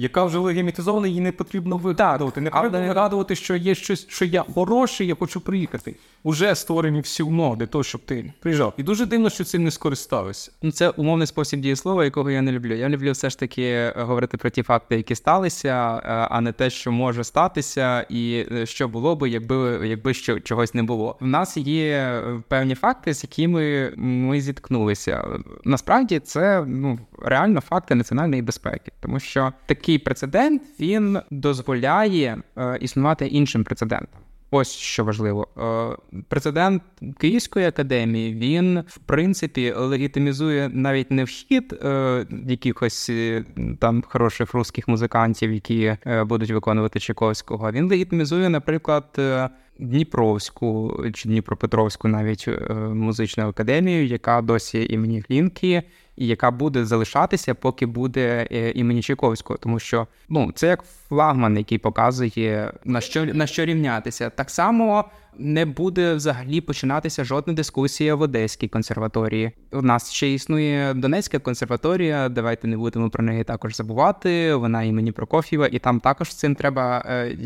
[0.00, 2.40] Яка вже легімітизована, її не потрібно вигадувати.
[2.40, 5.94] Не потрібно вигадувати, що є щось, що я хороший, я хочу приїхати.
[6.24, 8.74] вже створені всі умови для того, щоб ти приїжджав.
[8.76, 10.52] І дуже дивно, що цим не скористався.
[10.62, 12.74] Ну, це умовний спосіб дієслова, якого я не люблю.
[12.74, 16.70] Я люблю все ж таки говорити про ті факти, які сталися, е, а не те,
[16.70, 21.16] що може статися, і е, що було би, якби якби що чогось не було.
[21.20, 25.24] В нас є певні факти, з якими ми зіткнулися.
[25.64, 29.52] Насправді це ну реально факти національної безпеки, тому що
[29.90, 34.20] такий прецедент він дозволяє е, існувати іншим прецедентам.
[34.50, 35.48] Ось що важливо.
[35.58, 36.82] Е, прецедент
[37.18, 43.44] Київської академії він в принципі легітимізує навіть не вхід е, якихось е,
[43.78, 47.72] там хороших русських музикантів, які е, будуть виконувати Чайковського.
[47.72, 49.04] Він легітимізує, наприклад.
[49.18, 49.48] Е,
[49.80, 55.82] Дніпровську чи Дніпропетровську навіть е, музичну академію, яка досі імені Глінки,
[56.20, 61.58] і яка буде залишатися, поки буде е, імені Чайковського, тому що ну це як флагман,
[61.58, 64.30] який показує на що на що рівнятися.
[64.30, 65.04] Так само
[65.38, 69.52] не буде взагалі починатися жодна дискусія в Одеській консерваторії.
[69.72, 72.28] У нас ще існує Донецька консерваторія.
[72.28, 74.54] Давайте не будемо про неї також забувати.
[74.54, 77.36] Вона імені Прокоф'єва, і там також з цим треба е,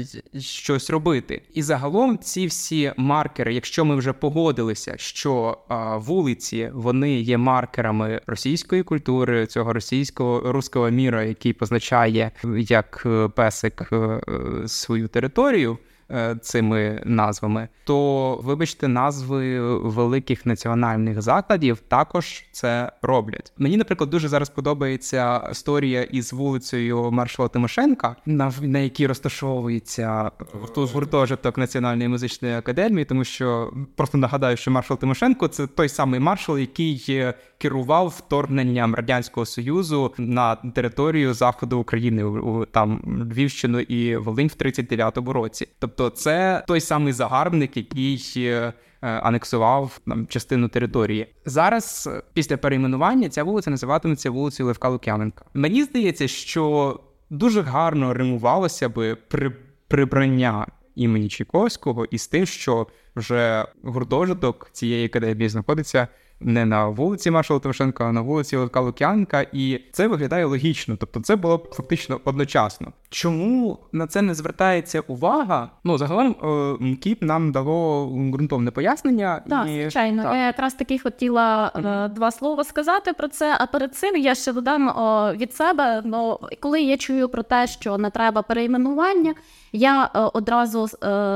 [0.40, 1.42] щось робити.
[1.54, 8.20] І загалом ці всі маркери, якщо ми вже погодилися, що е, вулиці вони є маркерами
[8.26, 14.20] російської культури, цього російського руського міра, який позначає як е, песик е,
[14.66, 15.78] свою територію.
[16.10, 23.52] Е, цими назвами, то вибачте, назви великих національних закладів також це роблять.
[23.58, 30.30] Мені, наприклад, дуже зараз подобається історія із вулицею Маршала Тимошенка, на на якій розташовується
[30.76, 36.58] гуртожиток Національної музичної академії, тому що просто нагадаю, що маршал Тимошенко це той самий маршал,
[36.58, 43.00] який керував вторгненням радянського союзу на територію заходу України у там
[43.32, 45.68] Львівщину і Волинь в 39-му році.
[45.78, 51.26] Тобто, це той самий загарбник, який е, анексував там частину території.
[51.46, 55.44] Зараз, після перейменування, ця вулиця називатиметься вулицею Левка Лук'яненка.
[55.54, 57.00] Мені здається, що
[57.30, 59.52] дуже гарно римувалося би при
[59.88, 62.86] прибрання імені Чайковського із тим, що
[63.16, 66.08] вже гуртожиток цієї академії знаходиться
[66.40, 70.96] не на вулиці Маршала Тимошенка, а на вулиці Левка Лук'янка, і це виглядає логічно.
[70.96, 72.92] Тобто, це було б фактично одночасно.
[73.14, 75.70] Чому на це не звертається увага?
[75.84, 76.36] Ну загалом
[76.82, 79.42] е, Кіп нам дало ґрунтовне пояснення.
[79.50, 79.80] Так, і...
[79.80, 80.22] звичайно.
[80.22, 80.34] Так.
[80.34, 82.08] Я якраз таки хотіла mm-hmm.
[82.08, 83.56] два слова сказати про це.
[83.60, 86.02] А перед цим я ще додам о, від себе.
[86.04, 89.34] Ну коли я чую про те, що не треба перейменування.
[89.72, 90.88] Я е, одразу е,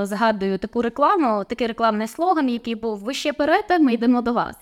[0.07, 4.57] згадую таку рекламу, такий рекламний слоган, який був Ви ще перете, ми йдемо до вас.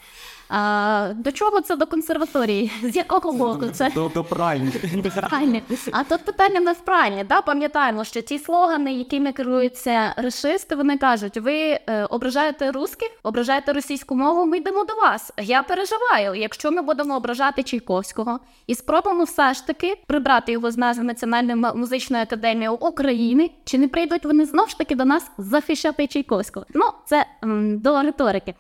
[0.49, 2.73] А, До чого це до консерваторії?
[2.83, 5.63] З якого боку це до, до пральні.
[5.93, 7.25] А тут питання не в пральні.
[7.25, 7.43] Да?
[7.43, 14.15] Пам'ятаємо, що ті слогани, якими керуються решисти, вони кажуть: ви е, ображаєте русських, ображаєте російську
[14.15, 15.33] мову, ми йдемо до вас.
[15.43, 20.77] Я переживаю, якщо ми будемо ображати Чайковського і спробуємо все ж таки прибрати його з
[20.77, 26.07] назви Національної музичної академії України, чи не прийдуть вони знов ж таки до нас захищати
[26.07, 26.67] Чайковського?
[26.75, 28.55] Ну це м, до риторики.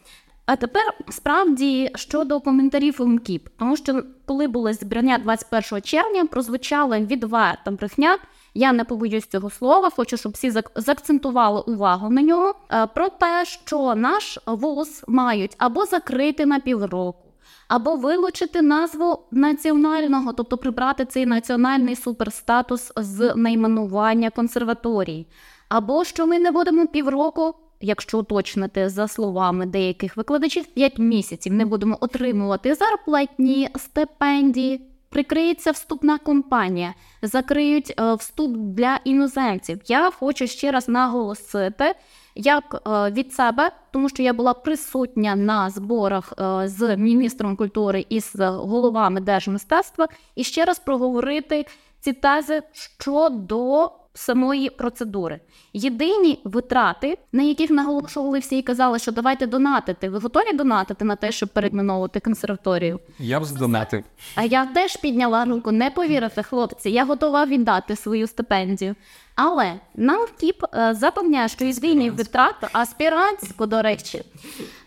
[0.46, 7.70] А тепер справді щодо коментарів УМКІП, тому що коли було збрання 21 червня, прозвучала відверта
[7.70, 8.18] брехня.
[8.54, 12.54] Я не побоюсь цього слова, хочу, щоб всі заакцентували увагу на нього.
[12.70, 17.24] Е, про те, що наш вуз мають або закрити на півроку,
[17.68, 25.26] або вилучити назву національного, тобто прибрати цей національний суперстатус з найменування консерваторії,
[25.68, 31.64] або що ми не будемо півроку якщо уточнити за словами деяких викладачів, 5 місяців не
[31.66, 34.80] будемо отримувати зарплатні стипендії.
[35.08, 39.80] Прикриється вступна компанія, закриють е, вступ для іноземців.
[39.86, 41.94] Я хочу ще раз наголосити,
[42.34, 48.06] як е, від себе, тому що я була присутня на зборах е, з міністром культури
[48.08, 51.66] і з головами держмистецтва, і ще раз проговорити
[52.00, 55.40] ці тези щодо самої процедури.
[55.72, 60.08] Єдині витрати, на яких наголошували всі і казали, що давайте донатити.
[60.08, 63.00] Ви готові донатити на те, щоб перейменовувати консерваторію?
[63.18, 64.04] Я б здонатив.
[64.34, 66.90] А я теж підняла руку, не повірите, хлопці.
[66.90, 68.94] Я готова віддати свою стипендію.
[69.34, 74.22] Але нам КІП е, запевняє, що єдині витрати, аспірантську, до речі,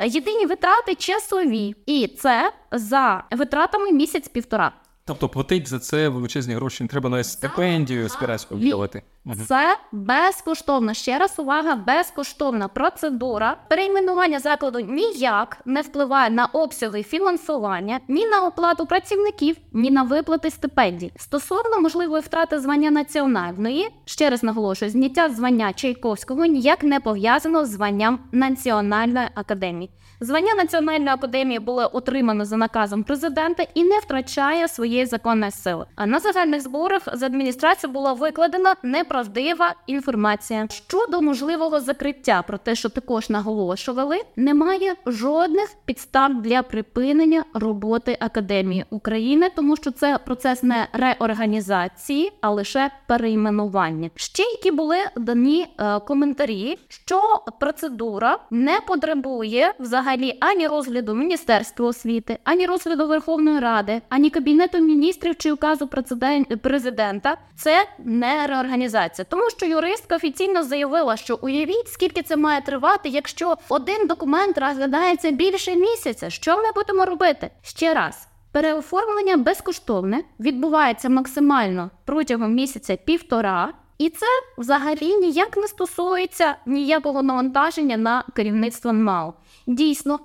[0.05, 4.71] єдині витрати часові, і це за витратами місяць-півтора.
[5.09, 9.01] Тобто платить за це величезні гроші, не треба навіть стипендію спірацьку віддавати.
[9.47, 13.57] Це безкоштовна, ще раз увага, безкоштовна процедура.
[13.69, 20.51] Перейменування закладу ніяк не впливає на обсяги фінансування, ні на оплату працівників, ні на виплати
[20.51, 21.11] стипендій.
[21.15, 27.69] Стосовно можливої втрати звання національної, ще раз наголошую, зняття звання Чайковського ніяк не пов'язано з
[27.69, 29.91] званням Національної академії.
[30.21, 35.85] Звання Національної академії було отримано за наказом президента і не втрачає своєї законної сили.
[35.95, 42.43] А на загальних зборах з адміністрації була викладена неправдива інформація щодо можливого закриття.
[42.47, 49.91] Про те, що також наголошували, немає жодних підстав для припинення роботи академії України, тому що
[49.91, 54.09] це процес не реорганізації, а лише перейменування.
[54.15, 57.21] Ще які були дані е, коментарі, що
[57.59, 60.08] процедура не потребує взагалі
[60.39, 67.37] ані розгляду Міністерства освіти, ані розгляду Верховної Ради, ані кабінету міністрів чи указу президен- президента.
[67.55, 73.55] Це не реорганізація, тому що юристка офіційно заявила, що уявіть, скільки це має тривати, якщо
[73.69, 76.29] один документ розглядається більше місяця.
[76.29, 77.49] Що ми будемо робити?
[77.63, 78.27] Ще раз.
[78.51, 84.25] Переоформлення безкоштовне відбувається максимально протягом місяця півтора, і це
[84.57, 89.33] взагалі ніяк не стосується ніякого навантаження на керівництво МАУ.
[89.69, 90.19] Дійсно,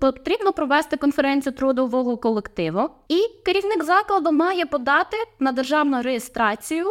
[0.00, 6.86] потрібно провести конференцію трудового колективу, і керівник закладу має подати на державну реєстрацію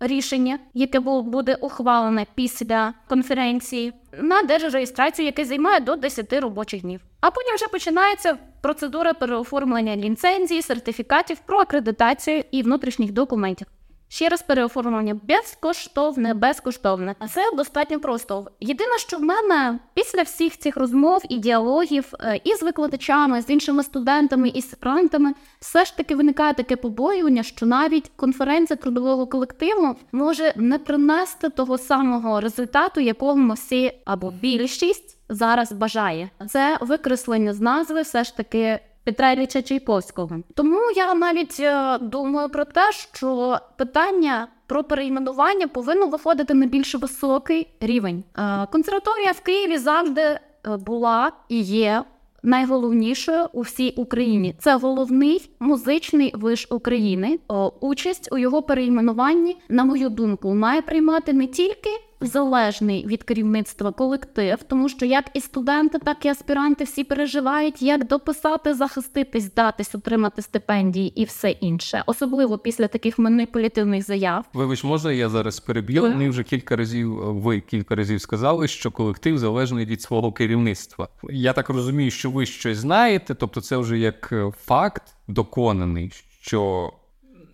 [0.00, 7.00] рішення, яке бу- буде ухвалене після конференції, на держреєстрацію, яке займає до 10 робочих днів.
[7.20, 13.66] А потім вже починається процедура переоформлення ліцензії, сертифікатів про акредитацію і внутрішніх документів.
[14.12, 17.14] Ще раз переоформлення безкоштовне, безкоштовне.
[17.18, 18.46] А це достатньо просто.
[18.60, 23.50] Єдине, що в мене після всіх цих розмов і діалогів е, і з викладачами, з
[23.50, 29.96] іншими студентами і аспірантами, все ж таки виникає таке побоювання, що навіть конференція трудового колективу
[30.12, 36.30] може не принести того самого результату, якого ми всі або більшість зараз бажає.
[36.48, 38.80] Це викреслення з назви, все ж таки.
[39.04, 40.30] Петра Ілліча Чайковського.
[40.54, 46.94] Тому я навіть е, думаю про те, що питання про перейменування повинно виходити на більш
[46.94, 48.24] високий рівень.
[48.38, 50.38] Е, консерваторія в Києві завжди е,
[50.76, 52.04] була і є
[52.42, 54.54] найголовнішою у всій Україні.
[54.58, 57.38] Це головний музичний виш України.
[57.48, 61.90] О, участь у його перейменуванні, на мою думку, має приймати не тільки
[62.22, 68.06] залежний від керівництва колектив, тому що як і студенти, так і аспіранти всі переживають, як
[68.06, 74.44] дописати, захиститись, здатись, отримати стипендії і все інше, особливо після таких маніпулятивних заяв.
[74.54, 76.14] Вибач, можна я зараз переб'ю?
[76.16, 81.08] Ми вже кілька разів, ви кілька разів сказали, що колектив залежний від свого керівництва.
[81.30, 86.92] Я так розумію, що ви щось знаєте, тобто це вже як е, факт доконаний, що.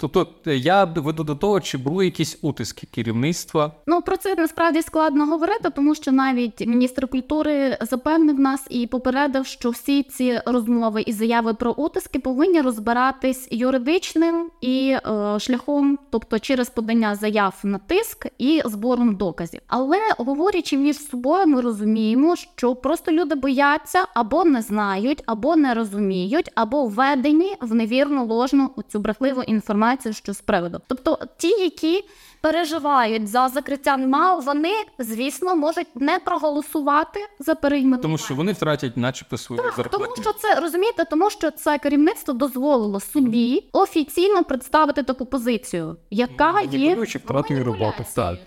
[0.00, 3.72] Тобто я веду до того, чи були якісь утиски керівництва.
[3.86, 9.46] Ну про це насправді складно говорити, тому що навіть міністр культури запевнив нас і попередив,
[9.46, 16.38] що всі ці розмови і заяви про утиски повинні розбиратись юридичним і е, шляхом, тобто
[16.38, 19.60] через подання заяв на тиск і збором доказів.
[19.66, 25.74] Але говорячи між собою, ми розуміємо, що просто люди бояться або не знають, або не
[25.74, 30.80] розуміють, або введені в невірну ложну цю брехливу інформацію, що з приводу.
[30.86, 32.04] Тобто ті, які
[32.40, 38.02] переживають за закриття МАУ, вони, звісно, можуть не проголосувати за перейменування.
[38.02, 40.04] Тому що вони втратять, начебто, свою Так, зарплату.
[40.04, 46.60] тому що це розумієте, тому що це керівництво дозволило собі офіційно представити таку позицію, яка
[46.60, 48.06] є втратою роботи.
[48.14, 48.38] Так.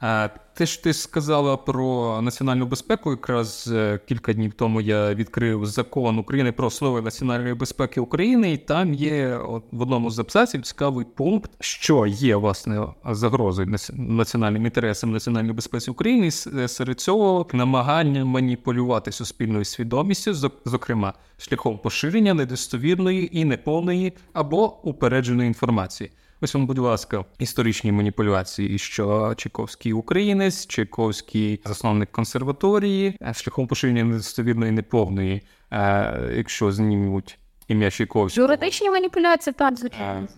[0.00, 5.66] А, те, що ти сказала про національну безпеку, якраз е, кілька днів тому я відкрив
[5.66, 9.36] закон України про основи національної безпеки України, і там є
[9.72, 16.30] в одному з абзаців цікавий пункт, що є власне загрозою національним інтересам національної безпеки України.
[16.58, 24.82] Е, серед цього намагання маніпулювати суспільною свідомістю, зок- зокрема шляхом поширення недостовірної і неповної або
[24.82, 26.10] упередженої інформації.
[26.40, 34.04] Ось вам, будь ласка, історичні маніпуляції, що Чайковський українець, Чайковський засновник консерваторії, е, шляхом поширення
[34.04, 38.46] недостовірної неповної, е, якщо знімуть ім'я Чайковського.
[38.46, 40.28] юридичні маніпуляції, так е, звичайно.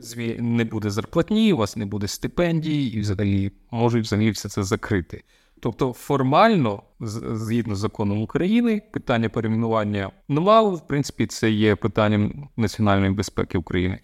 [0.00, 4.62] зві- не буде зарплатні, у вас не буде стипендій, і взагалі можуть взагалі все це
[4.62, 5.24] закрити.
[5.60, 13.10] Тобто формально, згідно з законом України, питання перейменування НМАУ, в принципі, це є питанням національної
[13.12, 13.98] безпеки України.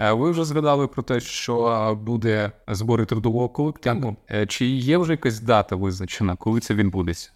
[0.00, 4.16] Е, Ви вже згадали про те, що е, буде збори трудового колективу.
[4.30, 7.30] Е, Чи є вже якась дата визначена, коли це відбудеться?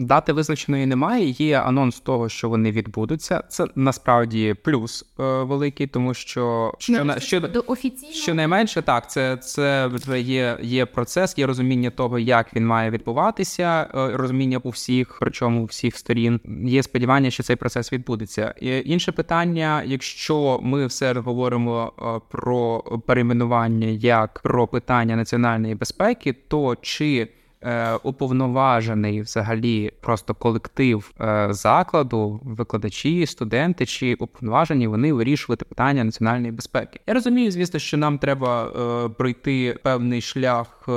[0.00, 1.28] Е, Дати визначеної немає.
[1.28, 3.42] Є анонс того, що вони відбудуться.
[3.48, 9.36] Це насправді плюс е, великий, тому що що на що до офіційно щонайменше так, це
[9.36, 9.90] це
[10.20, 15.62] є є процес, є розуміння того, як він має відбуватися, е, розуміння у всіх, причому
[15.62, 16.40] у всіх сторін.
[16.64, 18.54] Є сподівання, що цей процес відбудеться.
[18.60, 26.32] І Інше питання: якщо ми все говоримо е, про перейменування як про питання національної безпеки,
[26.32, 27.28] то чи
[27.64, 36.52] Е, уповноважений взагалі просто колектив е, закладу, викладачі, студенти чи уповноважені вони вирішувати питання національної
[36.52, 37.00] безпеки.
[37.06, 40.88] Я розумію, звісно, що нам треба е, пройти певний шлях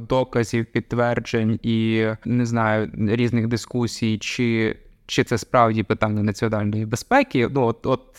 [0.00, 7.48] доказів, підтверджень і не знаю різних дискусій, чи чи це справді питання національної безпеки.
[7.54, 8.12] Ну от, от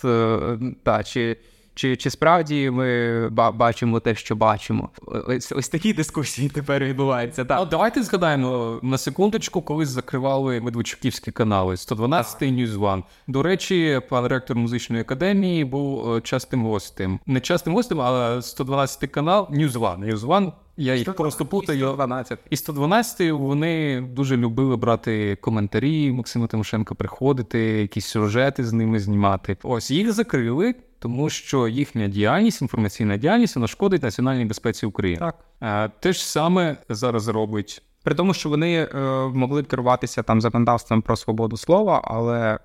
[0.84, 1.38] та чи.
[1.76, 4.90] Чи чи справді ми бачимо те, що бачимо?
[5.28, 7.46] Ось ось такі дискусії тепер відбуваються.
[7.46, 7.60] Так.
[7.60, 13.04] Ну, давайте згадаємо на секундочку, коли закривали медведчуківські канали 112 News One.
[13.28, 17.20] До речі, пан ректор музичної академії був е, частим гостем.
[17.26, 19.76] Не частим гостем, але 112 канал News.
[19.76, 21.88] News One я їх просто путаю.
[21.88, 22.40] 112.
[22.50, 29.58] І 112 вони дуже любили брати коментарі Максима Тимошенка, приходити, якісь сюжети з ними знімати.
[29.64, 35.20] Ось їх закрили тому що їхня діяльність, інформаційна діяльність, вона шкодить національній безпеці України.
[35.20, 37.82] Так е, те ж саме зараз робить.
[38.04, 39.00] При тому, що вони е,
[39.34, 42.60] могли керуватися там законодавством про свободу слова, але е,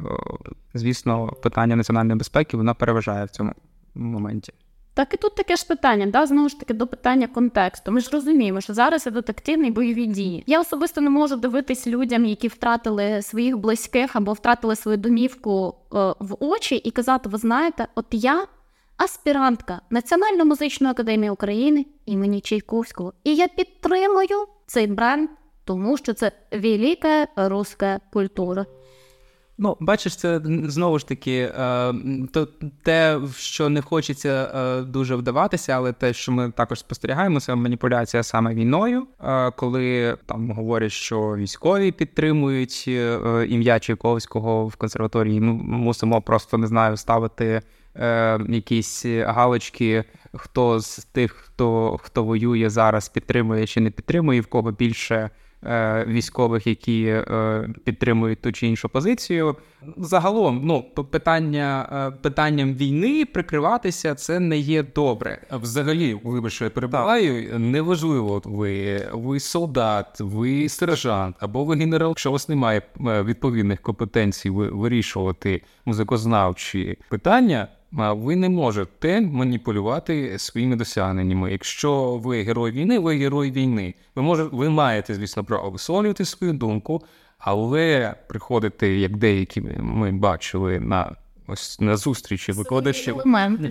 [0.75, 3.53] звісно, питання національної безпеки вона переважає в цьому
[3.95, 4.53] моменті.
[4.95, 7.93] Так і тут таке ж питання, да, знову ж таки, до питання контексту.
[7.93, 10.45] Ми ж розуміємо, що зараз є детективні бойові дії.
[10.47, 16.15] Я особисто не можу дивитись людям, які втратили своїх близьких або втратили свою домівку е,
[16.19, 18.47] в очі, і казати: ви знаєте, от я
[18.97, 25.29] аспірантка Національної музичної академії України імені Чайковського, і я підтримую цей бренд,
[25.65, 28.67] тому що це велика руська культура.
[29.63, 31.95] Ну, бачиш, це знову ж таки е,
[32.33, 32.49] то
[32.83, 37.55] те, в що не хочеться е, дуже вдаватися, але те, що ми також спостерігаємо, це
[37.55, 42.89] маніпуляція саме війною, е, коли там говорять, що військові підтримують
[43.49, 45.41] ім'я Чайковського в консерваторії.
[45.41, 47.63] Ми мусимо просто не знаю ставити
[48.49, 50.05] якісь галочки,
[50.35, 55.31] хто з тих, хто хто воює зараз, підтримує чи не підтримує, в кого більше.
[55.67, 59.57] Е, військових, які е, підтримують ту чи іншу позицію.
[59.97, 65.43] Загалом, ну питання е, питанням війни прикриватися це не є добре.
[65.53, 72.09] Взагалі, вибачте, я перебуваю, неважливо, ви ви солдат, ви сержант або ви генерал.
[72.09, 81.53] Якщо у вас немає відповідних компетенцій вирішувати музикознавчі питання ви не можете маніпулювати своїми досягненнями.
[81.53, 83.95] Якщо ви герой війни, ви герой війни.
[84.15, 87.03] Ви можете, ви маєте, звісно, право висловлювати свою думку,
[87.39, 91.17] але приходити, як деякі ми бачили на
[91.51, 93.17] ось на зустрічі викладачів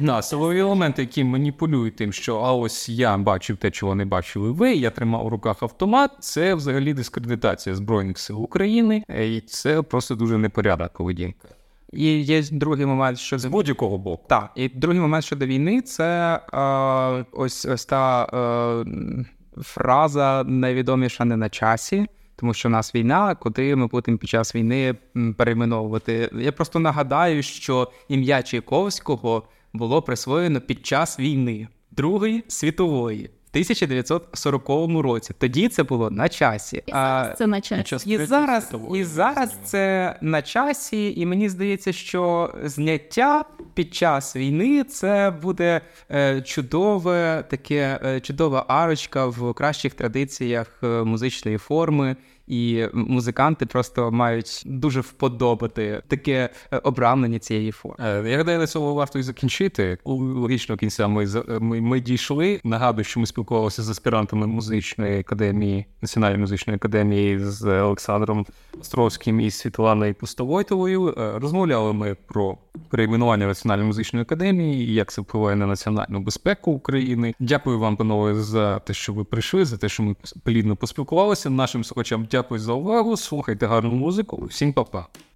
[0.02, 4.52] на силові елементи, які маніпулюють тим, що а ось я бачив те, чого не бачили
[4.52, 4.74] ви.
[4.74, 6.12] Я тримав у руках автомат.
[6.20, 11.48] Це взагалі дискредитація збройних сил України, і це просто дуже непорядна поведінка.
[11.94, 14.26] І є другий момент, що з будь-якого боку.
[14.30, 19.26] Так, і другий момент щодо війни це е, ось ось та е,
[19.62, 24.56] фраза найвідоміша не на часі, тому що в нас війна, куди ми будемо під час
[24.56, 24.96] війни
[25.38, 26.30] перейменовувати.
[26.34, 33.30] Я просто нагадаю, що ім'я Чайковського було присвоєно під час війни Другої світової.
[33.52, 34.70] 1940
[35.04, 35.34] році.
[35.38, 36.84] Тоді це було на часі.
[36.88, 38.10] І зараз це на часі.
[38.10, 44.84] І зараз і зараз це на часі, і мені здається, що зняття під час війни
[44.84, 45.82] це буде
[46.12, 52.16] е, чудове таке е, чудова арочка в кращих традиціях е, музичної форми
[52.50, 57.96] і музиканти просто мають дуже вподобати таке е, обрамлення цієї форми.
[58.00, 59.98] Е, я гадаю, на цьому варто і закінчити.
[60.04, 61.28] У логічного кінця ми
[61.60, 62.62] ми, ми дійшли.
[62.64, 68.46] Нагадую, що ми спілкувалися з аспірантами музичної академії, національної музичної академії з Олександром
[68.82, 71.16] Островським і Світланою Пустовойтовою.
[71.18, 72.58] Е, розмовляли ми про
[72.90, 77.34] перейменування національної музичної академії і як це впливає на національну безпеку України.
[77.40, 81.50] Дякую вам, панове, за те, що ви прийшли, за те, що ми плідно поспілкувалися.
[81.50, 83.18] Нашим слухачам дякую за увагу.
[83.18, 84.46] Слухайте гарну музику.
[84.46, 85.08] Всім па-па.